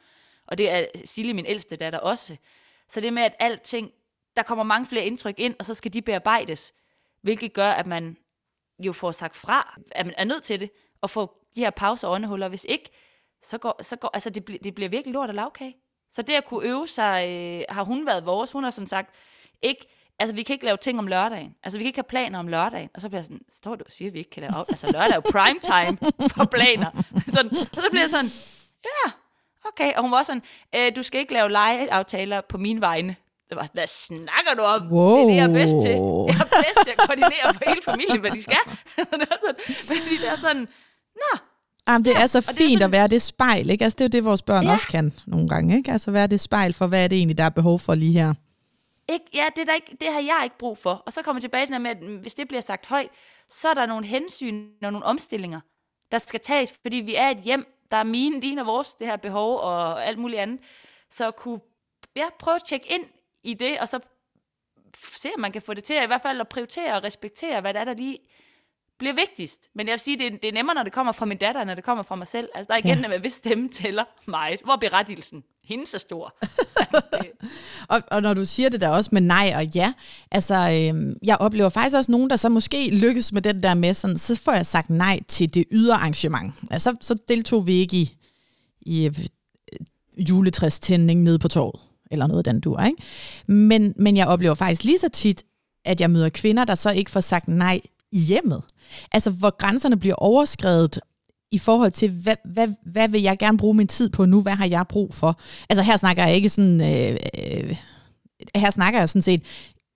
[0.48, 2.38] og det er Silje, min ældste datter, også.
[2.88, 3.92] Så det med, at alting,
[4.36, 6.74] der kommer mange flere indtryk ind, og så skal de bearbejdes,
[7.22, 8.18] hvilket gør, at man
[8.80, 10.72] jo får sagt fra, at man er nødt til det,
[11.02, 12.48] og få de her pauser og åndehuller.
[12.48, 12.90] Hvis ikke,
[13.44, 15.76] så går, så går altså det, bliver, det bliver virkelig lort og lavkage.
[16.12, 18.52] Så det at kunne øve sig, øh, har hun været vores.
[18.52, 19.16] Hun har som sagt
[19.62, 19.88] ikke,
[20.20, 21.56] altså vi kan ikke lave ting om lørdagen.
[21.64, 22.90] Altså vi kan ikke have planer om lørdagen.
[22.94, 24.88] Og så bliver jeg sådan, står du og siger, at vi ikke kan lave, altså
[24.88, 26.92] lørdag er jo prime time for planer.
[27.36, 28.32] sådan, og så bliver jeg sådan,
[28.86, 29.12] ja,
[29.74, 29.94] okay.
[29.94, 30.42] Og hun var sådan,
[30.76, 33.16] øh, du skal ikke lave legeaftaler på mine vegne.
[33.50, 34.92] Det var, hvad snakker du om?
[34.92, 35.16] Wow.
[35.16, 35.92] Det er det, jeg er bedst til.
[36.30, 38.64] Jeg er bedst til at koordinere på hele familien, hvad de skal.
[39.22, 40.68] det er sådan, fordi det er sådan,
[41.16, 41.40] nå,
[41.88, 43.84] Jamen, det ja, er så fint er sådan, at være det spejl, ikke?
[43.84, 44.72] Altså, det er jo det, vores børn ja.
[44.72, 45.92] også kan nogle gange, ikke?
[45.92, 48.34] Altså, være det spejl for, hvad er det egentlig, der er behov for lige her?
[49.10, 51.04] Ikke, ja, det, der ikke, det har jeg ikke brug for.
[51.06, 53.10] Og så kommer jeg tilbage til med, at hvis det bliver sagt højt,
[53.50, 55.60] så er der nogle hensyn og nogle omstillinger,
[56.12, 59.08] der skal tages, fordi vi er et hjem, der er mine, dine og vores, det
[59.08, 60.60] her behov og alt muligt andet.
[61.10, 61.60] Så kunne
[62.16, 63.06] ja, prøve at tjekke ind
[63.44, 64.00] i det, og så
[64.96, 67.62] se, om man kan få det til at i hvert fald at prioritere og respektere,
[67.62, 68.20] hvad der er, der lige
[69.00, 69.60] bliver vigtigst.
[69.76, 71.62] Men jeg vil sige, det er, det er nemmere, når det kommer fra min datter,
[71.62, 72.50] end når det kommer fra mig selv.
[72.56, 73.14] Altså, der er igen, ja.
[73.14, 74.60] at hvis stemme tæller meget.
[74.64, 75.44] Hvor er berettigelsen?
[75.64, 76.36] Hende så stor.
[77.94, 79.94] og, og når du siger det der også med nej og ja,
[80.32, 83.94] altså øh, jeg oplever faktisk også nogen, der så måske lykkes med den der med,
[83.94, 86.54] sådan, så får jeg sagt nej til det ydre arrangement.
[86.72, 88.18] Altså, så deltog vi ikke i,
[88.82, 89.16] i øh,
[90.30, 91.82] juletræstænding nede på torvet,
[92.12, 93.04] eller noget den du ikke?
[93.48, 95.44] Men, men jeg oplever faktisk lige så tit,
[95.86, 97.82] at jeg møder kvinder, der så ikke får sagt nej
[98.12, 98.64] i hjemmet.
[99.12, 101.00] Altså, hvor grænserne bliver overskrevet
[101.52, 104.42] i forhold til, hvad, hvad, hvad vil jeg gerne bruge min tid på nu?
[104.42, 105.40] Hvad har jeg brug for?
[105.70, 106.82] Altså her snakker jeg ikke sådan...
[106.82, 107.76] Øh, øh,
[108.56, 109.42] her snakker jeg sådan set,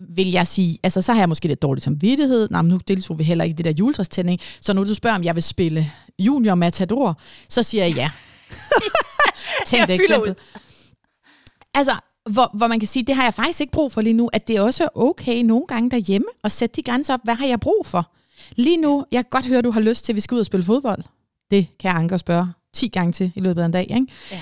[0.09, 2.47] vil jeg sige, altså så har jeg måske lidt dårlig samvittighed.
[2.51, 4.39] Nej, men nu deltog vi heller ikke i det der juletræstænding.
[4.61, 8.09] Så når du spørger, om jeg vil spille junior matador, så siger jeg ja.
[9.67, 10.35] Tænk det eksempel.
[11.73, 11.91] Altså,
[12.29, 14.47] hvor, hvor man kan sige, det har jeg faktisk ikke brug for lige nu, at
[14.47, 17.19] det også er okay nogle gange derhjemme at sætte de grænser op.
[17.23, 18.11] Hvad har jeg brug for?
[18.55, 20.39] Lige nu, jeg kan godt høre, at du har lyst til, at vi skal ud
[20.39, 21.03] og spille fodbold.
[21.51, 23.81] Det kan jeg Anker spørge 10 gange til i løbet af en dag.
[23.89, 24.07] Ikke?
[24.31, 24.41] Ja.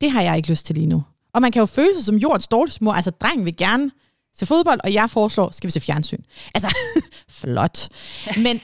[0.00, 1.04] Det har jeg ikke lyst til lige nu.
[1.32, 2.92] Og man kan jo føle sig som jordens dårligste mor.
[2.92, 3.90] Altså, drengen vil gerne
[4.34, 6.22] se fodbold, og jeg foreslår, skal vi se fjernsyn.
[6.54, 6.76] Altså,
[7.40, 7.88] flot.
[8.36, 8.60] Men,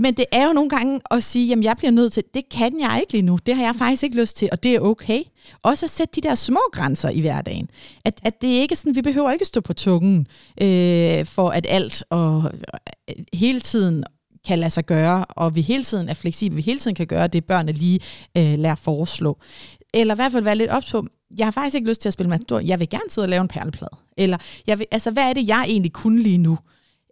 [0.00, 2.80] men det er jo nogle gange at sige, jamen jeg bliver nødt til, det kan
[2.80, 5.22] jeg ikke lige nu, det har jeg faktisk ikke lyst til, og det er okay.
[5.62, 7.70] Også at sætte de der små grænser i hverdagen.
[8.04, 10.26] At, at det ikke sådan, vi behøver ikke stå på tungen
[10.62, 12.52] øh, for at alt og
[13.08, 14.04] øh, hele tiden
[14.46, 17.26] kan lade sig gøre, og vi hele tiden er fleksible, vi hele tiden kan gøre
[17.26, 18.00] det, børnene lige
[18.36, 19.38] øh, lærer foreslå.
[19.94, 21.06] Eller i hvert fald være lidt op på,
[21.38, 23.40] jeg har faktisk ikke lyst til at spille matador, jeg vil gerne sidde og lave
[23.40, 23.96] en perleplade.
[24.16, 26.58] Eller, jeg vil, altså, hvad er det, jeg egentlig kunne lige nu?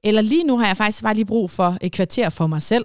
[0.05, 2.85] Eller lige nu har jeg faktisk bare lige brug for et kvarter for mig selv.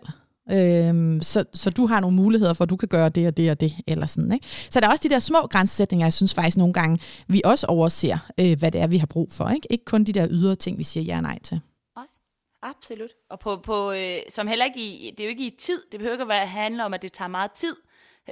[0.52, 3.52] Øhm, så, så du har nogle muligheder for, at du kan gøre det og det
[3.52, 4.32] og det, eller sådan.
[4.32, 4.47] Ikke?
[4.70, 7.68] Så der er også de der små grænsesætninger, jeg synes faktisk nogle gange, vi også
[7.68, 9.49] overser, øh, hvad det er, vi har brug for.
[9.49, 11.62] Ikke, ikke kun de der ydre ting, vi siger ja og nej til.
[11.95, 12.06] Nej,
[12.62, 13.12] absolut.
[13.30, 15.99] Og på, på øh, som heller ikke i, det er jo ikke i tid, det
[15.99, 17.76] behøver ikke at handle om, at det tager meget tid.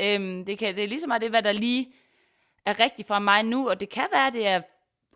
[0.02, 1.88] Øhm, det, kan, det er ligesom meget det, hvad der lige
[2.66, 4.62] er rigtigt for mig nu, og det kan være, det er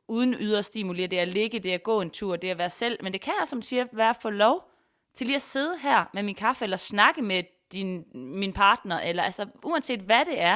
[0.08, 2.58] uden ydre det er at ligge, det er at gå en tur, det er at
[2.58, 4.73] være selv, men det kan også, som du siger, være at få lov
[5.16, 9.24] til lige at sidde her med min kaffe, eller snakke med din, min partner, eller
[9.24, 10.54] altså uanset hvad det er.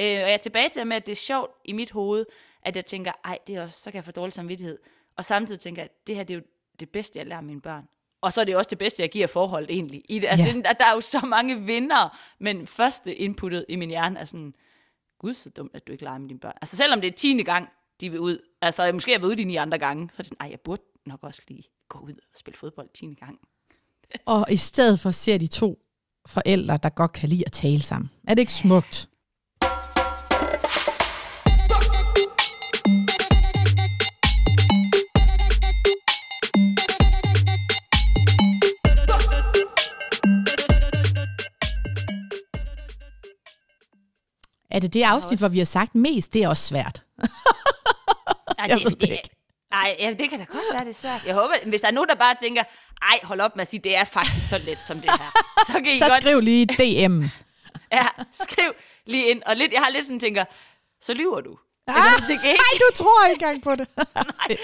[0.00, 2.26] Øh, og jeg er tilbage til med, at det er sjovt i mit hoved,
[2.62, 4.78] at jeg tænker, ej, det er også, så kan jeg få dårlig samvittighed.
[5.16, 6.44] Og samtidig tænker jeg, det her det er jo
[6.80, 7.88] det bedste, jeg lærer mine børn.
[8.20, 10.02] Og så er det også det bedste, jeg giver forhold egentlig.
[10.08, 10.26] I det.
[10.26, 10.52] Altså, ja.
[10.52, 14.54] det, der er jo så mange vinder, men første inputtet i min hjerne er sådan,
[15.18, 16.54] gud, så dumt, at du ikke leger med dine børn.
[16.60, 17.68] Altså selvom det er tiende gang,
[18.00, 20.36] de vil ud, altså måske været ude de ni andre gange, så er det sådan,
[20.40, 23.40] ej, jeg burde nok også lige gå ud og spille fodbold tiende gang.
[24.26, 25.78] Og i stedet for ser de to
[26.28, 28.10] forældre, der godt kan lide at tale sammen.
[28.28, 29.08] Er det ikke smukt?
[44.70, 46.32] Er det det afsnit, hvor vi har sagt mest?
[46.32, 47.02] Det er også svært.
[48.58, 49.35] Nej, det, det.
[49.76, 51.26] Nej, ja, det kan da godt være, det er svært.
[51.26, 52.62] Jeg håber, hvis der er nogen, der bare tænker,
[53.02, 55.30] ej, hold op med at sige, det er faktisk så let som det her.
[55.66, 56.22] Så, kan I så godt...
[56.22, 57.22] skriv lige DM.
[57.92, 58.72] ja, skriv
[59.06, 59.42] lige ind.
[59.46, 60.44] Og lidt, jeg har lidt sådan tænker,
[61.00, 61.58] så lyver du.
[61.88, 62.62] Ah, altså, det kan ikke.
[62.72, 63.88] Nej, du tror ikke engang på det.
[64.48, 64.56] Nej.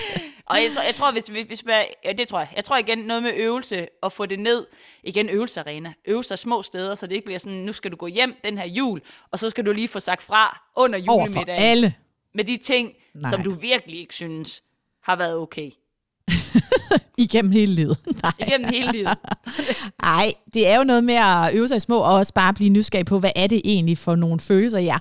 [0.46, 2.48] Og jeg, tror, jeg tror, hvis, hvis, hvis man, ja, det tror jeg.
[2.56, 4.66] Jeg tror igen noget med øvelse, og få det ned,
[5.02, 5.92] igen øvelsearena.
[6.04, 8.58] Øve sig små steder, så det ikke bliver sådan, nu skal du gå hjem den
[8.58, 9.00] her jul,
[9.30, 11.48] og så skal du lige få sagt fra under julemiddagen.
[11.48, 11.94] Overfor alle.
[12.34, 13.30] Med de ting, Nej.
[13.30, 14.62] som du virkelig ikke synes
[15.04, 15.70] har været okay.
[17.18, 17.98] Igennem hele livet.
[18.22, 18.32] Nej.
[18.38, 19.18] Igennem hele livet.
[20.02, 22.70] Nej, det er jo noget med at øve sig i små, og også bare blive
[22.70, 24.98] nysgerrig på, hvad er det egentlig for nogle følelser, jeg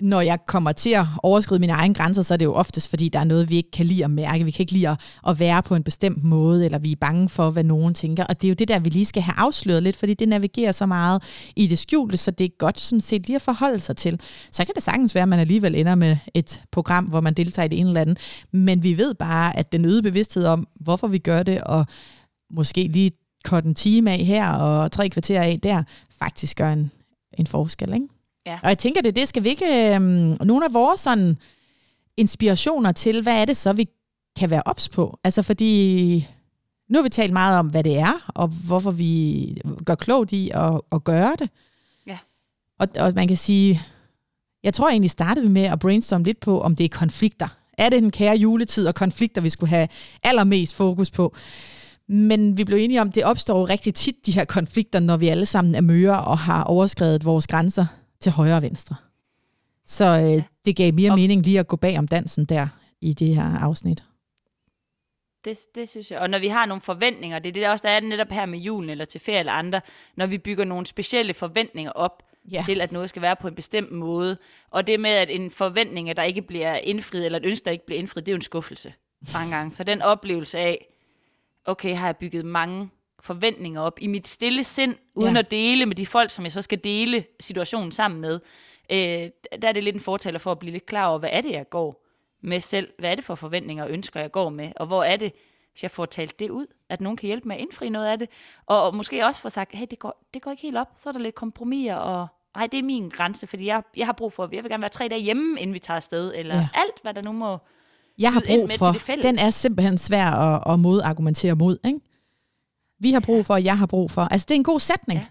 [0.00, 3.08] når jeg kommer til at overskride mine egne grænser, så er det jo oftest, fordi
[3.08, 4.44] der er noget, vi ikke kan lide at mærke.
[4.44, 7.28] Vi kan ikke lide at, at være på en bestemt måde, eller vi er bange
[7.28, 8.24] for, hvad nogen tænker.
[8.24, 10.72] Og det er jo det der, vi lige skal have afsløret lidt, fordi det navigerer
[10.72, 11.22] så meget
[11.56, 14.20] i det skjulte, så det er godt sådan set lige at forholde sig til.
[14.52, 17.66] Så kan det sagtens være, at man alligevel ender med et program, hvor man deltager
[17.66, 18.18] i det ene eller andet.
[18.52, 21.86] Men vi ved bare, at den øgede bevidsthed om, hvorfor vi gør det, og
[22.50, 23.12] måske lige
[23.44, 25.82] kort en time af her, og tre kvarter af der,
[26.18, 26.90] faktisk gør en,
[27.38, 28.13] en forskel, ikke?
[28.46, 28.58] Ja.
[28.62, 29.94] Og jeg tænker, det, det skal vi ikke...
[29.94, 31.38] Øhm, nogle af vores sådan,
[32.16, 33.88] inspirationer til, hvad er det så, vi
[34.36, 35.18] kan være ops på?
[35.24, 36.28] Altså fordi,
[36.88, 40.50] nu har vi talt meget om, hvad det er, og hvorfor vi gør klogt i
[40.54, 41.50] at, at gøre det.
[42.06, 42.18] Ja.
[42.78, 43.82] Og, og man kan sige,
[44.62, 47.48] jeg tror egentlig startede vi med at brainstorme lidt på, om det er konflikter.
[47.78, 49.88] Er det den kære juletid og konflikter, vi skulle have
[50.22, 51.34] allermest fokus på?
[52.08, 55.28] Men vi blev enige om, at det opstår rigtig tit, de her konflikter, når vi
[55.28, 57.86] alle sammen er møre og har overskrevet vores grænser
[58.24, 58.96] til højre og venstre.
[59.84, 60.42] Så øh, ja.
[60.64, 62.68] det gav mere og, mening lige at gå bag om dansen der
[63.00, 64.04] i det her afsnit.
[65.44, 66.18] Det, det synes jeg.
[66.18, 68.46] Og når vi har nogle forventninger, det er det også, der er det netop her
[68.46, 69.80] med julen eller til ferie eller andre,
[70.16, 72.22] når vi bygger nogle specielle forventninger op
[72.52, 72.62] ja.
[72.64, 74.36] til, at noget skal være på en bestemt måde.
[74.70, 77.86] Og det med, at en forventning, der ikke bliver indfriet, eller et ønske, der ikke
[77.86, 78.92] bliver indfriet, det er jo en skuffelse
[79.32, 79.74] mange gange.
[79.74, 80.86] Så den oplevelse af,
[81.64, 82.90] okay, har jeg bygget mange
[83.24, 85.38] forventninger op i mit stille sind, uden ja.
[85.38, 88.40] at dele med de folk, som jeg så skal dele situationen sammen med.
[88.92, 88.98] Øh,
[89.62, 91.50] der er det lidt en fortaler for at blive lidt klar over, hvad er det,
[91.52, 92.04] jeg går
[92.42, 92.88] med selv?
[92.98, 94.72] Hvad er det for forventninger og ønsker, jeg går med?
[94.76, 95.32] Og hvor er det,
[95.72, 98.18] hvis jeg får talt det ud, at nogen kan hjælpe med at indfri noget af
[98.18, 98.28] det,
[98.66, 101.08] og, og måske også få sagt, hey, det går, det går ikke helt op, så
[101.08, 104.32] er der lidt kompromiser, og nej, det er min grænse, fordi jeg, jeg har brug
[104.32, 106.68] for, jeg vil gerne være tre dage hjemme, inden vi tager afsted, eller Ja.
[106.74, 107.58] alt, hvad der nu må...
[108.18, 109.26] Jeg har brug med for, til det fælles.
[109.26, 112.00] den er simpelthen svær at, at modargumentere mod, ikke?
[113.04, 114.22] Vi har brug for, og jeg har brug for.
[114.22, 115.20] Altså, det er en god sætning.
[115.20, 115.26] Ja.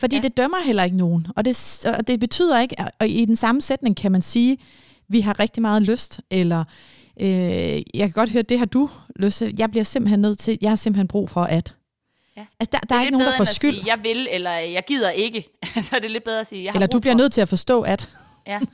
[0.00, 0.22] Fordi Ja.
[0.22, 1.26] det dømmer heller ikke nogen.
[1.36, 4.58] Og det, og det betyder ikke, og i den samme sætning kan man sige,
[5.08, 6.64] vi har rigtig meget lyst, eller
[7.20, 9.54] øh, jeg kan godt høre, det har du lyst til.
[9.58, 11.74] Jeg bliver simpelthen nødt til, jeg har simpelthen brug for at.
[12.36, 12.46] Ja.
[12.60, 13.74] Altså, der, der det er, ikke nogen, der får skyld.
[13.74, 15.48] Sige, jeg vil, eller jeg gider ikke.
[15.90, 17.18] så er det lidt bedre at sige, jeg har Eller du bliver for.
[17.18, 18.08] nødt til at forstå at.
[18.46, 18.60] Ja.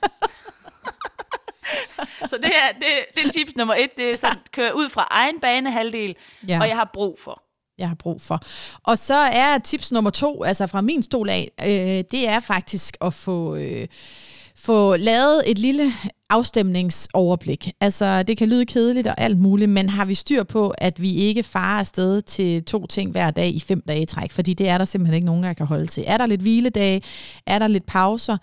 [2.31, 5.07] så det er, det, det er tips nummer et, det er sådan, køre ud fra
[5.11, 6.17] egen banehalvdel,
[6.49, 6.61] ja.
[6.61, 7.43] og jeg har brug for
[7.79, 8.41] jeg har brug for.
[8.85, 12.97] Og så er tips nummer to, altså fra min stol af, øh, det er faktisk
[13.01, 13.87] at få, øh,
[14.57, 15.93] få lavet et lille
[16.31, 17.69] afstemningsoverblik.
[17.81, 21.15] Altså, det kan lyde kedeligt og alt muligt, men har vi styr på, at vi
[21.15, 24.33] ikke farer afsted til to ting hver dag i fem dage i træk?
[24.33, 26.05] Fordi det er der simpelthen ikke nogen, der kan holde til.
[26.07, 27.03] Er der lidt hviledage?
[27.47, 28.37] Er der lidt pauser?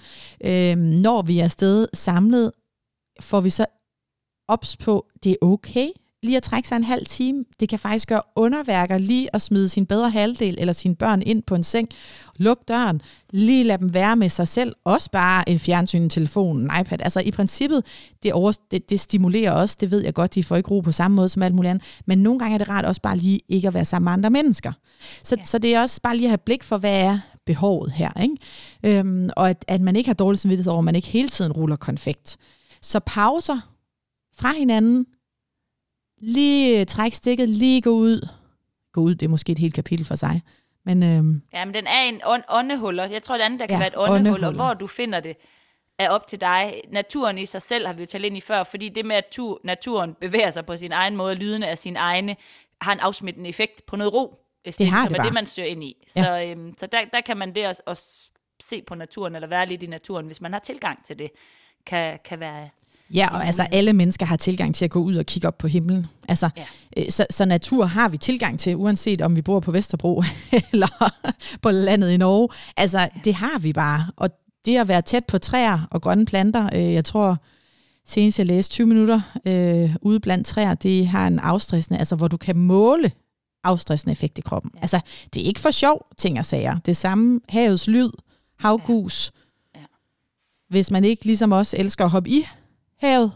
[0.45, 2.51] Øh, når vi er afsted samlet,
[3.21, 3.65] får vi så
[4.47, 5.87] ops på, det er okay
[6.23, 7.45] lige at trække sig en halv time.
[7.59, 11.43] Det kan faktisk gøre underværker lige at smide sin bedre halvdel eller sine børn ind
[11.43, 11.89] på en seng.
[12.37, 13.01] Luk døren.
[13.29, 14.75] Lige lad dem være med sig selv.
[14.83, 17.01] Også bare en fjernsyn, en telefon, en iPad.
[17.01, 17.85] Altså i princippet,
[18.23, 19.77] det, over, det, det stimulerer også.
[19.79, 21.83] Det ved jeg godt, de får ikke ro på samme måde som alt muligt andet.
[22.05, 24.29] Men nogle gange er det rart også bare lige ikke at være sammen med andre
[24.29, 24.71] mennesker.
[25.23, 25.35] Så.
[25.37, 25.43] Ja.
[25.43, 28.21] så det er også bare lige at have blik for, hvad er behovet her.
[28.21, 28.99] Ikke?
[28.99, 31.51] Øhm, og at, at man ikke har dårlig samvittighed over, at man ikke hele tiden
[31.51, 32.37] ruller konfekt.
[32.81, 33.59] Så pauser
[34.39, 35.05] fra hinanden,
[36.21, 38.27] lige træk stikket, lige gå ud.
[38.93, 40.41] Gå ud, det er måske et helt kapitel for sig.
[40.85, 43.05] Men øhm, Ja, men den er en ånd, åndehuller.
[43.05, 45.37] Jeg tror, det andet, der kan Ja, være et åndehul, og hvor du finder det,
[45.97, 46.81] er op til dig.
[46.91, 49.25] Naturen i sig selv har vi jo talt ind i før, fordi det med, at
[49.31, 52.35] tu, naturen bevæger sig på sin egen måde, lydene af sin egne,
[52.81, 54.37] har en afsmittende effekt på noget ro.
[54.63, 55.25] Hvis Det har det bare.
[55.25, 56.07] det, man søger ind i.
[56.15, 56.23] Ja.
[56.23, 58.03] Så, øhm, så der, der kan man det også, også
[58.63, 61.31] se på naturen, eller være lidt i naturen, hvis man har tilgang til det,
[61.85, 62.69] kan, kan være...
[63.13, 65.67] ja, og altså alle mennesker har tilgang til at gå ud og kigge op på
[65.67, 66.07] himlen.
[66.27, 66.63] Altså, Ja.
[66.97, 70.23] øh, så, så natur har vi tilgang til, uanset om vi bor på Vesterbro
[70.71, 71.13] eller
[71.61, 72.49] på landet i Norge.
[72.77, 74.07] Altså, det har vi bare.
[74.15, 74.29] Og
[74.65, 77.37] det at være tæt på træer og grønne planter, øh, jeg tror
[78.07, 82.27] senest jeg læste 20 minutter øh, ude blandt træer, det har en afstressende, altså hvor
[82.27, 83.11] du kan måle
[83.63, 84.71] afstressende effekt i kroppen.
[84.73, 84.77] Ja.
[84.77, 84.81] Ja.
[84.81, 84.99] Altså,
[85.33, 86.77] det er ikke for sjov ting og sager.
[86.85, 88.09] Det samme havets lyd,
[88.59, 89.31] havgus.
[89.75, 89.79] Ja.
[89.79, 89.85] Ja.
[90.69, 92.47] Hvis man ikke ligesom os elsker at hoppe i
[93.01, 93.31] havet,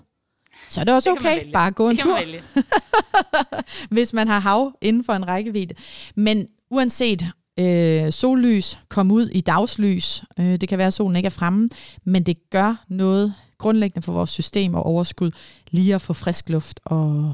[0.69, 1.51] så er det også Det okay, vælge.
[1.53, 2.19] bare at gå en tur,
[3.95, 5.75] hvis man har hav inden for en rækkevidde.
[6.15, 7.23] Men uanset
[7.59, 11.69] øh, sollys, kom ud i dagslys, øh, det kan være, at solen ikke er fremme,
[12.03, 15.31] men det gør noget grundlæggende for vores system og overskud,
[15.71, 17.33] lige at få frisk luft og,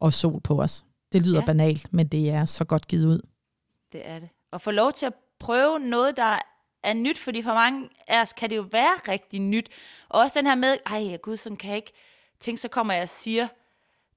[0.00, 0.84] og sol på os.
[1.12, 1.40] Det lyder.
[1.40, 1.46] Ja.
[1.46, 3.20] banalt, men det er så godt givet ud.
[3.92, 4.28] Det er det.
[4.52, 6.38] Og få lov til at prøve noget, der
[6.82, 9.68] er nyt, fordi for mange af os kan det jo være rigtig nyt.
[10.08, 11.92] Og også den her med, ej gud, sådan kan jeg ikke
[12.40, 13.48] tænke, så kommer jeg og siger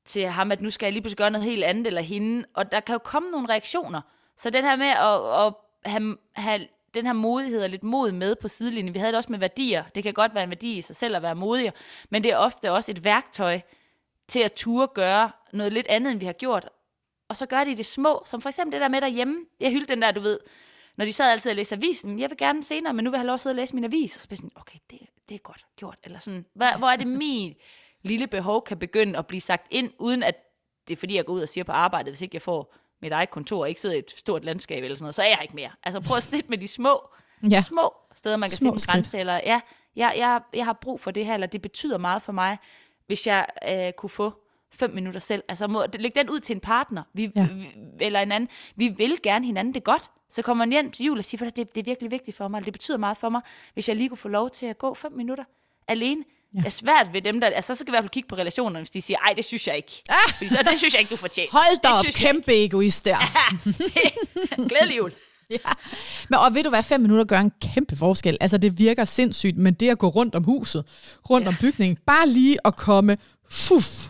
[0.05, 2.45] til ham, at nu skal jeg lige pludselig gøre noget helt andet, eller hende.
[2.53, 4.01] Og der kan jo komme nogle reaktioner.
[4.37, 5.53] Så den her med at, at
[5.91, 8.93] have, have den her modighed og lidt mod med på sidelinjen.
[8.93, 9.83] Vi havde det også med værdier.
[9.95, 11.71] Det kan godt være en værdi i sig selv at være modig,
[12.09, 13.59] men det er ofte også et værktøj
[14.27, 16.69] til at ture gøre noget lidt andet, end vi har gjort.
[17.27, 19.45] Og så gør de det små, som for eksempel det der med derhjemme.
[19.59, 20.39] Jeg hyldte den der, du ved,
[20.97, 22.19] når de sad altid og læste avisen.
[22.19, 23.83] Jeg vil gerne senere, men nu vil jeg have lov at sidde og læse min
[23.83, 24.15] avis.
[24.15, 25.97] Og så sådan, okay, det, det er godt gjort.
[26.03, 27.55] Eller sådan, hvor, hvor er det min
[28.01, 30.35] lille behov kan begynde at blive sagt ind, uden at
[30.87, 33.11] det er fordi, jeg går ud og siger på arbejdet, hvis ikke jeg får mit
[33.11, 35.39] eget kontor og ikke sidder i et stort landskab eller sådan noget, så er jeg
[35.41, 35.69] ikke mere.
[35.83, 37.09] Altså prøv at snit med de små,
[37.49, 39.61] Ja, små steder, man kan Små sætte en grænse, eller ja,
[39.95, 42.57] jeg, jeg, jeg har brug for det her, eller det betyder meget for mig,
[43.07, 44.33] hvis jeg øh, kunne få
[44.71, 45.43] fem minutter selv.
[45.47, 47.47] Altså må, læg den ud til en partner, vi, ja.
[47.47, 47.67] vi,
[47.99, 48.49] eller en anden.
[48.75, 50.11] Vi vil gerne hinanden det godt.
[50.35, 52.37] Så kommer man hjem til jul og siger, "Ved du, det, det er virkelig vigtigt
[52.37, 53.41] for mig, eller det betyder meget for mig,
[53.73, 55.43] hvis jeg lige kunne få lov til at gå fem minutter
[55.87, 56.23] alene.
[56.53, 56.59] Ja.
[56.59, 57.47] Det er svært ved dem, der...
[57.47, 59.45] Altså, så skal vi i hvert fald kigge på relationerne, hvis de siger, ej, det
[59.45, 60.03] synes jeg ikke.
[60.09, 60.15] Ah!
[60.33, 61.51] Fordi så, det synes jeg ikke, du fortjener.
[61.51, 63.17] hold da op, jeg kæmpe egoist der.
[64.05, 64.17] ikke.
[64.69, 65.13] Glædelig jul.
[65.49, 65.57] Ja.
[66.29, 68.37] Men, og ved du hvad, fem minutter gør en kæmpe forskel.
[68.41, 70.85] Altså det virker sindssygt, men det at gå rundt om huset,
[71.29, 71.49] rundt ja.
[71.49, 73.17] om bygningen, bare lige at komme,
[73.49, 74.09] fuf,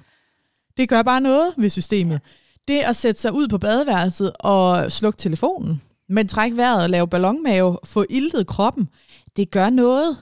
[0.78, 2.22] det gør bare noget ved systemet.
[2.68, 5.82] Det at sætte sig ud på badeværelset og slukke telefonen,
[6.14, 8.90] men trække vejret og lave ballonmave, få iltet kroppen,
[9.38, 10.18] det gør noget.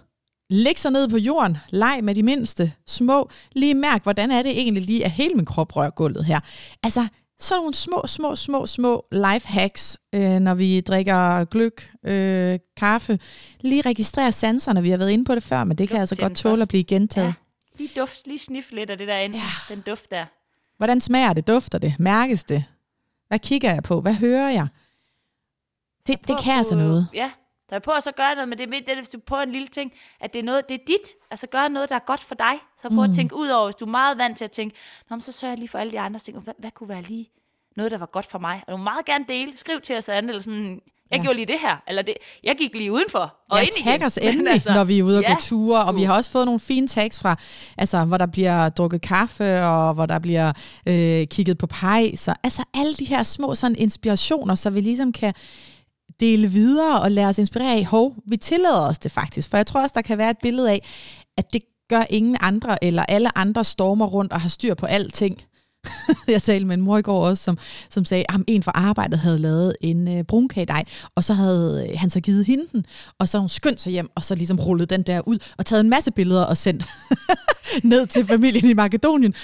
[0.49, 4.51] Læg sig ned på jorden, leg med de mindste, små, lige mærk, hvordan er det
[4.51, 6.39] egentlig lige, at hele min krop rører gulvet her.
[6.83, 7.07] Altså,
[7.39, 13.19] så nogle små, små, små, små life hacks, øh, når vi drikker gløk, øh, kaffe.
[13.61, 16.35] Lige registrere sanserne, vi har været inde på det før, men det kan altså godt
[16.35, 17.27] tåle at blive gentaget.
[17.27, 17.33] Ja.
[17.77, 19.43] Lige duft, lige snif lidt af det der inde, Ja.
[19.69, 19.75] ja.
[19.75, 20.25] den duft der.
[20.77, 21.47] Hvordan smager det?
[21.47, 21.95] Dufter det?
[21.99, 22.63] Mærkes det?
[23.27, 24.01] Hvad kigger jeg på?
[24.01, 24.67] Hvad hører jeg?
[26.07, 27.07] Det, det kan altså noget.
[27.13, 27.31] Ja,
[27.71, 29.51] der er på at så gøre noget, men det er det, hvis du prøver en
[29.51, 32.19] lille ting, at det er noget, det er dit, altså gøre noget, der er godt
[32.19, 32.53] for dig.
[32.81, 33.09] Så prøv mm.
[33.09, 34.75] at tænke ud over, hvis du er meget vant til at tænke,
[35.09, 37.29] Nå, så sørger jeg lige for alle de andre ting, hvad, hvad kunne være lige
[37.75, 38.63] noget, der var godt for mig?
[38.67, 40.81] Og du må meget gerne dele, skriv til os, eller sådan,
[41.11, 41.23] jeg ja.
[41.23, 44.05] gjorde lige det her, eller det, jeg gik lige udenfor og ja, ind tag igen.
[44.05, 45.33] os endelig, altså, når vi er ude og ja.
[45.33, 47.35] gå ture, og vi har også fået nogle fine tags fra,
[47.77, 50.53] altså, hvor der bliver drukket kaffe, og hvor der bliver
[50.85, 52.33] øh, kigget på pejser.
[52.43, 55.33] Altså alle de her små sådan, inspirationer, så vi ligesom kan
[56.22, 59.49] dele videre og lade os inspirere af, hov, vi tillader os det faktisk.
[59.49, 60.89] For jeg tror også, der kan være et billede af,
[61.38, 65.41] at det gør ingen andre, eller alle andre stormer rundt og har styr på alting.
[66.27, 67.57] jeg talte med en mor i går også, som,
[67.89, 70.84] som sagde, at en fra arbejdet havde lavet en øh, brunkagedej,
[71.15, 72.86] og så havde øh, han så givet hende den,
[73.19, 75.82] og så hun skyndt sig hjem, og så ligesom rullet den der ud, og taget
[75.82, 76.86] en masse billeder og sendt
[77.84, 79.34] ned til familien i Makedonien.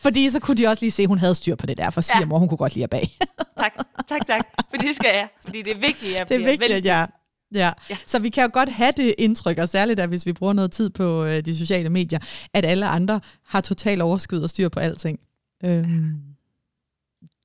[0.00, 2.00] Fordi så kunne de også lige se, at hun havde styr på det der, for
[2.00, 2.38] svigermor, ja.
[2.38, 3.12] hun kunne godt lide at bage.
[3.58, 3.72] tak,
[4.08, 4.46] tak, tak.
[4.70, 5.28] Fordi det skal jeg.
[5.44, 7.08] Fordi det er vigtigt, at Det er vigtigt, at jeg
[7.54, 7.72] Ja.
[7.90, 10.52] ja, så vi kan jo godt have det indtryk, og særligt at hvis vi bruger
[10.52, 12.18] noget tid på øh, de sociale medier,
[12.54, 15.20] at alle andre har total overskud og styr på alting.
[15.64, 16.22] Øhm,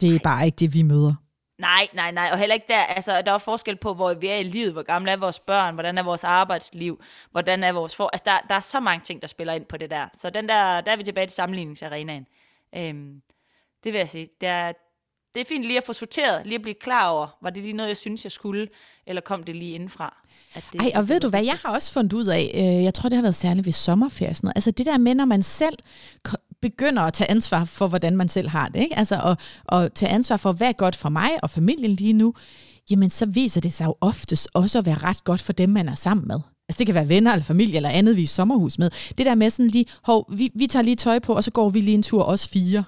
[0.02, 0.20] det er nej.
[0.24, 1.16] bare ikke det, vi møder.
[1.58, 4.36] Nej, nej, nej, og heller ikke der, altså der er forskel på, hvor vi er
[4.36, 7.02] i livet, hvor gamle er vores børn, hvordan er vores arbejdsliv,
[7.32, 8.10] hvordan er vores for...
[8.14, 10.08] Altså der, der er så mange ting, der spiller ind på det der.
[10.14, 12.28] Så den der, der er vi tilbage til sammenligningsarenaen.
[12.76, 13.22] Øhm,
[13.84, 14.28] det vil jeg sige.
[14.42, 14.72] Det er,
[15.36, 17.74] det er fint lige at få sorteret, lige at blive klar over, var det lige
[17.74, 18.68] noget, jeg synes, jeg skulle,
[19.08, 20.24] eller kom det lige indenfra?
[20.56, 22.94] At det, Ej, og ved du hvad, jeg har også fundet ud af, øh, jeg
[22.94, 24.58] tror, det har været særligt ved sommerferie, sådan noget.
[24.58, 25.76] altså det der med, når man selv
[26.62, 28.98] begynder at tage ansvar for, hvordan man selv har det, ikke?
[28.98, 29.40] Altså at,
[29.80, 32.34] at tage ansvar for, hvad er godt for mig og familien lige nu,
[32.90, 35.90] jamen så viser det sig jo oftest også at være ret godt for dem, man
[35.90, 36.40] er sammen med.
[36.70, 38.90] Altså det kan være venner eller familie eller andet, vi er sommerhus med.
[39.18, 41.70] Det der med sådan lige, hov, vi, vi tager lige tøj på, og så går
[41.70, 42.84] vi lige en tur, os fire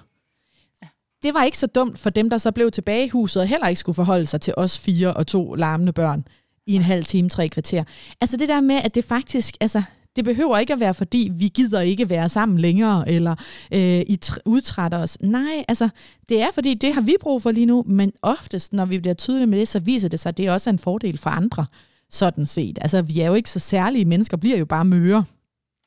[1.22, 3.68] det var ikke så dumt for dem, der så blev tilbage i huset, og heller
[3.68, 6.24] ikke skulle forholde sig til os fire og to larmende børn
[6.66, 7.84] i en halv time, tre kvarter.
[8.20, 9.82] Altså det der med, at det faktisk, altså
[10.16, 13.34] det behøver ikke at være, fordi vi gider ikke være sammen længere, eller
[13.72, 15.18] øh, I udtrætter os.
[15.20, 15.88] Nej, altså
[16.28, 19.14] det er, fordi det har vi brug for lige nu, men oftest, når vi bliver
[19.14, 21.66] tydelige med det, så viser det sig, at det er også en fordel for andre,
[22.10, 22.78] sådan set.
[22.80, 25.24] Altså vi er jo ikke så særlige mennesker, bliver jo bare møre.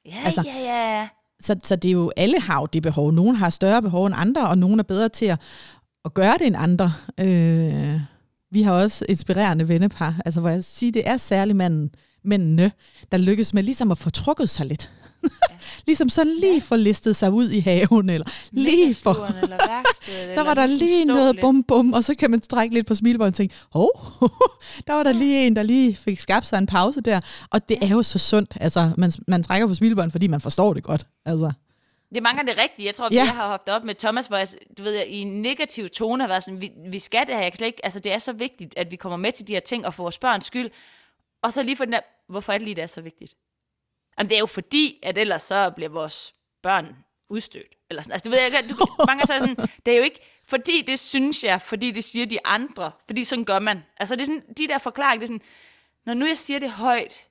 [0.05, 1.07] Ja, altså, ja, ja.
[1.43, 3.11] Så, så det er jo, alle har jo det behov.
[3.11, 5.39] Nogle har større behov end andre, og nogle er bedre til at,
[6.05, 6.93] at gøre det end andre.
[7.19, 7.99] Øh,
[8.51, 11.91] vi har også inspirerende vennepar, altså hvor jeg siger, det er særligt manden,
[12.23, 12.71] mændene,
[13.11, 14.91] der lykkes med ligesom at få trukket sig lidt.
[15.23, 15.55] Ja.
[15.87, 16.75] ligesom sådan lige ja.
[16.75, 19.25] listet sig ud i haven, eller lige for...
[19.43, 22.87] eller værksted, der var der lige noget bum bum, og så kan man strække lidt
[22.87, 23.91] på smilebåndet og tænke, hov,
[24.87, 27.21] der var der lige en, der lige fik skabt sig en pause der.
[27.49, 27.85] Og det ja.
[27.85, 31.05] er jo så sundt, altså man, man trækker på smilebåndet, fordi man forstår det godt.
[31.25, 31.51] Altså.
[32.15, 32.85] Det mange det rigtige.
[32.85, 33.15] Jeg tror, ja.
[33.15, 34.47] jeg har haft op med Thomas, hvor jeg,
[34.77, 37.41] du ved, i en negativ tone har været sådan, vi, vi skal det her.
[37.41, 39.53] Jeg kan slet ikke, altså, det er så vigtigt, at vi kommer med til de
[39.53, 40.69] her ting, og for vores børns skyld.
[41.41, 41.99] Og så lige for den der,
[42.29, 43.33] hvorfor er det lige, det er så vigtigt?
[44.17, 46.95] Jamen, det er jo fordi, at ellers så bliver vores børn
[47.29, 47.75] udstødt.
[47.89, 48.13] Eller sådan.
[48.13, 49.55] Altså, du ved, jeg, du, mange så sådan,
[49.85, 53.45] det er jo ikke, fordi det synes jeg, fordi det siger de andre, fordi sådan
[53.45, 53.83] gør man.
[53.97, 55.47] Altså, det er sådan, de der forklaringer, det er sådan,
[56.05, 57.27] når nu jeg siger det højt,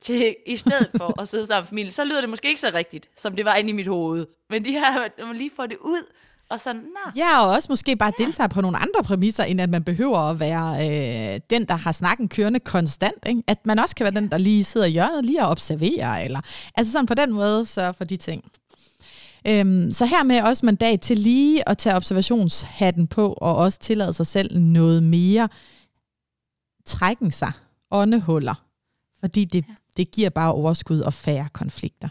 [0.00, 2.70] til, i stedet for at sidde sammen med familien, så lyder det måske ikke så
[2.74, 4.26] rigtigt, som det var inde i mit hoved.
[4.50, 6.12] Men de her, når man lige får det ud,
[6.50, 7.12] og sådan, Nå.
[7.16, 8.24] Ja, og også måske bare ja.
[8.24, 10.74] deltage på nogle andre præmisser, end at man behøver at være
[11.34, 13.26] øh, den, der har snakken kørende konstant.
[13.26, 13.42] Ikke?
[13.46, 16.24] At man også kan være den, der lige sidder i hjørnet lige og observerer.
[16.24, 16.40] Eller,
[16.74, 18.44] altså sådan på den måde sørge for de ting.
[19.46, 24.12] Øhm, så her med også mandat til lige at tage observationshatten på, og også tillade
[24.12, 25.48] sig selv noget mere
[26.86, 27.52] trækken sig,
[27.90, 28.54] åndehuller.
[29.20, 29.74] Fordi det, ja.
[29.96, 32.08] det giver bare overskud og færre konflikter.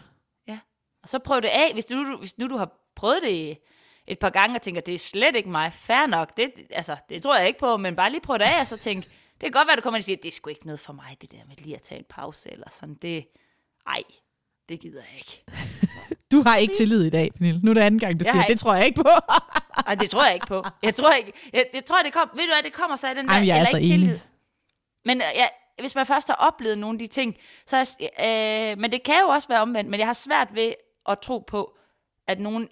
[0.48, 0.58] Ja,
[1.02, 3.58] og så prøv det af, hvis nu, hvis nu du har prøvet det
[4.06, 7.22] et par gange og tænker, det er slet ikke mig, fair nok, det, altså, det
[7.22, 9.04] tror jeg ikke på, men bare lige prøv det af, og så tænk,
[9.40, 11.16] det kan godt være, du kommer og siger, det er sgu ikke noget for mig,
[11.20, 13.26] det der med lige at tage en pause, eller sådan, det,
[13.86, 14.02] ej,
[14.68, 15.44] det gider jeg ikke.
[16.32, 17.60] du har ikke tillid i dag, Pernille.
[17.62, 18.52] Nu er det anden gang, du jeg siger, ikke.
[18.52, 19.08] det tror jeg ikke på.
[19.86, 20.64] Nej, det tror jeg ikke på.
[20.82, 23.14] Jeg tror ikke, jeg, jeg tror, det kom, ved du hvad, det kommer så af
[23.14, 24.18] den der, Ej, jeg er så ikke tillid.
[25.04, 25.50] Men øh, jeg,
[25.80, 27.36] hvis man først har oplevet nogle af de ting,
[27.66, 30.74] så er, øh, men det kan jo også være omvendt, men jeg har svært ved
[31.08, 31.76] at tro på,
[32.26, 32.68] at nogen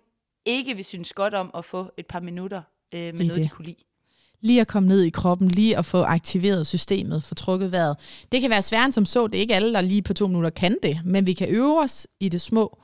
[0.46, 2.62] ikke vil synes godt om at få et par minutter
[2.94, 3.44] øh, med noget, det.
[3.44, 3.84] de kunne lide.
[4.40, 7.96] Lige at komme ned i kroppen, lige at få aktiveret systemet, få trukket vejret.
[8.32, 10.50] Det kan være svært som så, det er ikke alle, der lige på to minutter
[10.50, 12.78] kan det, men vi kan øve os i det små.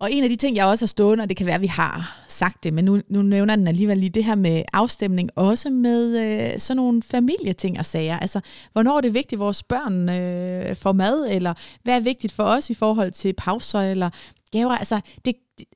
[0.00, 1.66] Og en af de ting, jeg også har stående, og det kan være, at vi
[1.66, 5.70] har sagt det, men nu, nu nævner den alligevel lige det her med afstemning, også
[5.70, 8.18] med øh, sådan nogle familieting og sager.
[8.18, 8.40] Altså,
[8.72, 12.42] hvornår er det vigtigt, at vores børn øh, får mad, eller hvad er vigtigt for
[12.42, 14.10] os i forhold til pauser, eller
[14.52, 14.76] gaver?
[14.76, 15.34] Altså, det,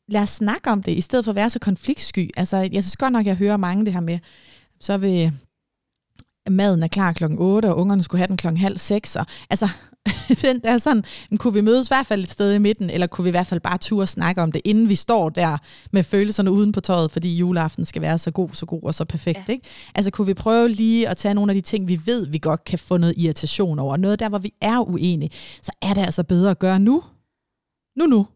[0.09, 2.31] lad os snakke om det, i stedet for at være så konfliktsky.
[2.37, 4.19] Altså, jeg synes godt nok, jeg hører mange det her med,
[4.81, 5.33] så vil
[6.51, 9.17] maden er klar klokken 8, og ungerne skulle have den klokken halv 6.
[9.17, 9.69] Og, altså,
[10.43, 11.05] den der sådan,
[11.37, 13.47] kunne vi mødes i hvert fald et sted i midten, eller kunne vi i hvert
[13.47, 15.59] fald bare turde snakke om det, inden vi står der
[15.93, 19.05] med følelserne uden på tøjet, fordi juleaften skal være så god, så god og så
[19.05, 19.39] perfekt.
[19.49, 19.53] Ja.
[19.53, 19.67] Ikke?
[19.95, 22.65] Altså kunne vi prøve lige at tage nogle af de ting, vi ved, vi godt
[22.65, 25.31] kan få noget irritation over, noget der, hvor vi er uenige,
[25.63, 27.03] så er det altså bedre at gøre nu.
[27.97, 28.27] Nu, nu.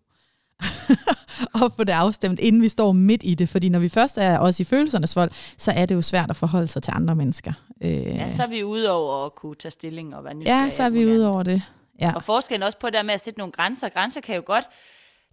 [1.62, 3.48] og få det afstemt, inden vi står midt i det.
[3.48, 6.36] Fordi når vi først er også i følelsernes vold, så er det jo svært at
[6.36, 7.52] forholde sig til andre mennesker.
[7.82, 10.64] Øh, ja, så er vi ude over at kunne tage stilling og være nysgerrige.
[10.64, 11.62] Ja, så er vi ude over det.
[12.00, 12.12] Ja.
[12.14, 13.88] Og forskellen også på det der med at sætte nogle grænser.
[13.88, 14.68] Grænser kan jo godt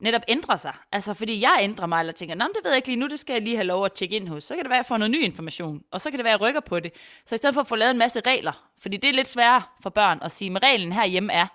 [0.02, 0.74] netop ændre sig.
[0.92, 3.20] Altså, fordi jeg ændrer mig, eller tænker, Nå, det ved jeg ikke lige nu, det
[3.20, 4.44] skal jeg lige have lov at tjekke ind hos.
[4.44, 6.34] Så kan det være, at jeg får noget ny information, og så kan det være,
[6.34, 6.92] at jeg rykker på det.
[7.26, 9.62] Så i stedet for at få lavet en masse regler, fordi det er lidt sværere
[9.82, 11.48] for børn at sige, med reglen herhjemme er,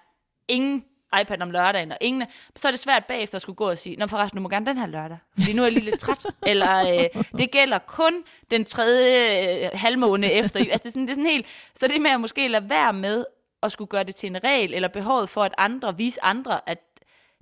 [0.49, 0.85] ingen
[1.21, 3.97] iPad om lørdagen, og ingen, så er det svært bagefter at skulle gå og sige,
[3.97, 6.27] Nå forresten, du må gerne den her lørdag, fordi nu er jeg lige lidt træt.
[6.47, 8.13] Eller øh, det gælder kun
[8.51, 10.61] den tredje øh, halvmåne efter.
[10.61, 11.47] Altså, det, er sådan, det er sådan helt,
[11.81, 13.25] så det med at måske lade være med
[13.63, 16.79] at skulle gøre det til en regel, eller behovet for, at andre vise andre, at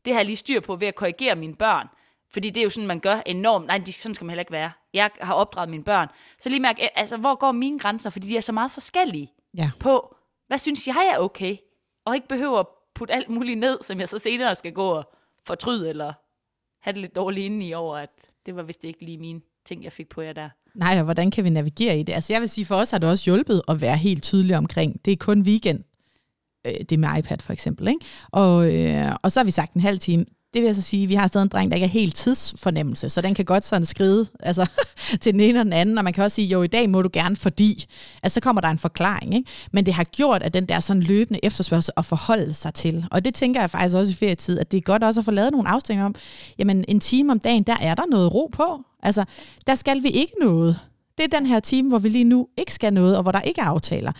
[0.05, 1.89] det har jeg lige styr på ved at korrigere mine børn.
[2.33, 3.67] Fordi det er jo sådan, man gør enormt.
[3.67, 4.73] Nej, sådan skal man heller ikke være.
[4.95, 6.09] Jeg har opdraget mine børn.
[6.39, 8.11] Så lige mærke, altså, hvor går mine grænser?
[8.11, 9.71] Fordi de er så meget forskellige ja.
[9.81, 10.15] på,
[10.47, 11.57] hvad synes jeg er okay?
[12.05, 12.65] Og ikke behøver
[12.99, 15.05] putte alt muligt ned, som jeg så senere skal gå og
[15.47, 16.13] fortryde, eller
[16.81, 18.11] have det lidt dårligt inde i over, at
[18.47, 20.49] det var vist ikke lige mine ting, jeg fik på jer der.
[20.75, 22.13] Nej, og hvordan kan vi navigere i det?
[22.13, 25.05] Altså jeg vil sige, for os har det også hjulpet at være helt tydelig omkring,
[25.05, 25.85] det er kun weekend,
[26.67, 27.89] øh, det med iPad for eksempel.
[27.89, 28.01] Ikke?
[28.33, 30.25] Og, øh, og så har vi sagt en halv time,
[30.55, 33.09] det vil jeg så sige, vi har stadig en dreng, der ikke er helt tidsfornemmelse,
[33.09, 34.67] så den kan godt sådan skride altså,
[35.21, 37.03] til den ene og den anden, og man kan også sige, jo i dag må
[37.03, 37.87] du gerne, fordi,
[38.23, 39.51] altså så kommer der en forklaring, ikke?
[39.73, 43.25] men det har gjort, at den der sådan løbende efterspørgsel at forholde sig til, og
[43.25, 45.53] det tænker jeg faktisk også i ferietid, at det er godt også at få lavet
[45.53, 46.15] nogle afstemninger om,
[46.59, 49.25] jamen en time om dagen, der er der noget ro på, altså
[49.67, 50.79] der skal vi ikke noget,
[51.19, 53.41] det er den her time, hvor vi lige nu ikke skal noget, og hvor der
[53.41, 54.13] ikke er aftaler.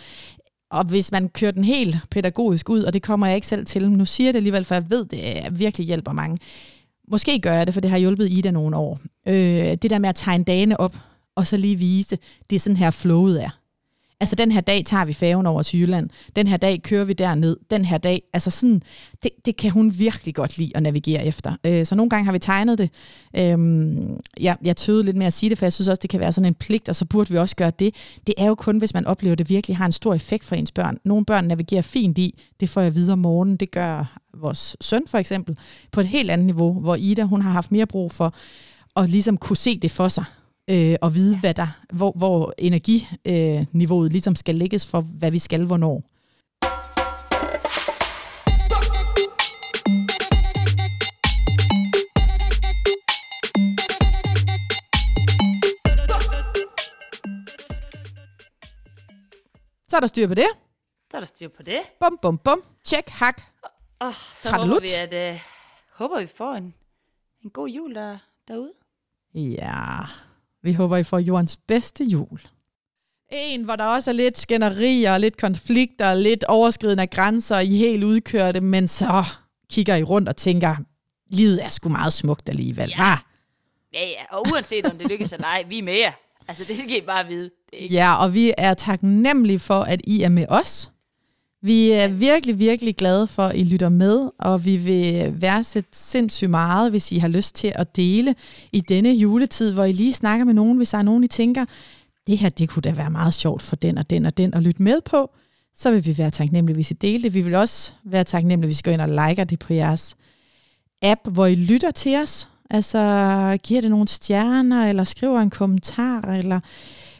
[0.71, 3.91] Og hvis man kører den helt pædagogisk ud, og det kommer jeg ikke selv til,
[3.91, 6.37] nu siger jeg det alligevel, for jeg ved, det virkelig hjælper mange.
[7.07, 8.99] Måske gør jeg det, for det har hjulpet Ida nogle år.
[9.27, 9.33] Øh,
[9.81, 10.97] det der med at tegne dagene op,
[11.35, 12.17] og så lige vise,
[12.49, 13.58] det er sådan her flowet er.
[14.21, 17.13] Altså den her dag tager vi færgen over til Jylland, den her dag kører vi
[17.13, 18.81] derned, den her dag, altså sådan,
[19.23, 21.53] det, det kan hun virkelig godt lide at navigere efter.
[21.63, 22.89] Øh, så nogle gange har vi tegnet det.
[23.37, 23.97] Øh,
[24.39, 26.33] jeg, jeg tøvede lidt med at sige det, for jeg synes også, det kan være
[26.33, 27.95] sådan en pligt, og så burde vi også gøre det.
[28.27, 30.55] Det er jo kun, hvis man oplever, at det virkelig har en stor effekt for
[30.55, 30.97] ens børn.
[31.03, 35.03] Nogle børn navigerer fint i, det får jeg videre om morgenen, det gør vores søn
[35.07, 35.57] for eksempel,
[35.91, 38.33] på et helt andet niveau, hvor Ida, hun har haft mere brug for
[38.95, 40.25] at ligesom kunne se det for sig
[40.69, 41.39] øh, og vide, ja.
[41.39, 46.03] hvad der, hvor, hvor energiniveauet øh, ligesom skal lægges for, hvad vi skal, hvornår.
[59.87, 60.47] Så er der styr på det.
[61.11, 61.79] Så er der styr på det.
[61.99, 62.63] Bum, bum, bum.
[62.83, 63.41] Tjek, hak.
[63.99, 64.73] Oh, så Tradelut.
[64.73, 65.41] håber vi, at, uh,
[65.93, 66.73] håber vi får en,
[67.43, 68.17] en god jul der,
[68.47, 68.73] derude.
[69.33, 70.01] Ja,
[70.63, 72.41] vi håber, I får jordens bedste jul.
[73.31, 78.03] En, hvor der også er lidt skænderier, lidt konflikter, lidt overskridende af grænser, I helt
[78.03, 79.23] udkørte, men så
[79.69, 80.75] kigger I rundt og tænker,
[81.27, 83.17] livet er sgu meget smukt alligevel, ja.
[83.93, 86.11] Ja, ja, og uanset om det lykkes eller ej, vi er med jer.
[86.47, 87.49] Altså, det skal I bare vide.
[87.73, 87.95] Ikke...
[87.95, 90.91] Ja, og vi er taknemmelige for, at I er med os.
[91.61, 96.49] Vi er virkelig, virkelig glade for, at I lytter med, og vi vil værdsætte sindssygt
[96.49, 98.35] meget, hvis I har lyst til at dele
[98.71, 101.65] i denne juletid, hvor I lige snakker med nogen, hvis der er nogen, I tænker,
[102.27, 104.63] det her, det kunne da være meget sjovt for den og den og den at
[104.63, 105.31] lytte med på,
[105.75, 107.33] så vil vi være taknemmelige, hvis I deler det.
[107.33, 110.15] Vi vil også være taknemmelige, hvis I går ind og liker det på jeres
[111.01, 112.47] app, hvor I lytter til os.
[112.69, 116.59] Altså giver det nogle stjerner, eller skriver en kommentar, eller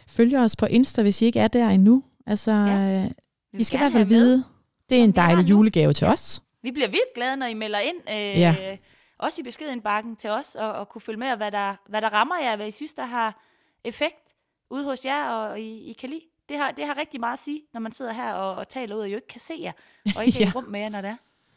[0.07, 2.03] følger os på Insta, hvis I ikke er der endnu.
[2.27, 3.07] Altså, ja.
[3.53, 4.43] I skal i hvert fald vide,
[4.89, 6.41] det er en dejlig julegave til os.
[6.61, 7.97] Vi bliver vildt glade, når I melder ind.
[8.09, 8.77] Øh, ja.
[9.17, 12.39] Også i beskedindbakken til os, og, og kunne følge med, hvad der, hvad der rammer
[12.39, 13.43] jer, hvad I synes, der har
[13.83, 14.15] effekt
[14.69, 16.21] ude hos jer, og I, I kan lide.
[16.49, 18.95] Det har, det har rigtig meget at sige, når man sidder her og, og taler
[18.95, 19.71] ud, og jo ikke kan se jer,
[20.15, 20.51] og ikke ja.
[20.55, 21.15] rum med jer, når det er.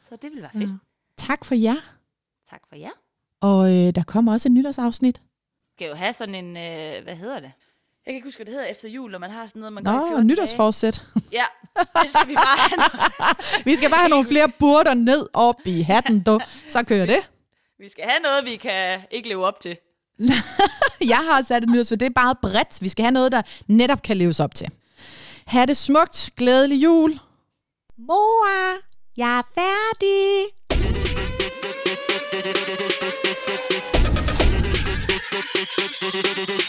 [0.09, 0.81] Så det vil være fedt.
[1.17, 1.77] Tak for jer.
[2.51, 2.91] Tak for jer.
[3.41, 5.23] Og øh, der kommer også et nytårsafsnit.
[5.77, 7.53] Skal jo have sådan en, øh, hvad hedder det?
[8.07, 9.85] Jeg kan ikke huske, hvad det hedder efter jul, når man har sådan noget, man
[9.85, 11.03] Nå, gør i nytårsforsæt.
[11.33, 11.45] Ja,
[11.77, 12.85] det skal vi bare have.
[13.71, 16.41] vi skal bare have nogle flere burder ned op i hatten, du.
[16.69, 17.29] Så kører det.
[17.83, 19.77] Vi skal have noget, vi kan ikke leve op til.
[21.15, 22.83] jeg har sat et nytårsforsæt, det er bare bredt.
[22.83, 24.67] Vi skal have noget, der netop kan leves op til.
[25.47, 26.31] Ha' det smukt.
[26.37, 27.21] Glædelig jul.
[27.99, 28.79] Mor,
[29.17, 30.47] jeg er færdig.
[36.15, 36.62] Yes.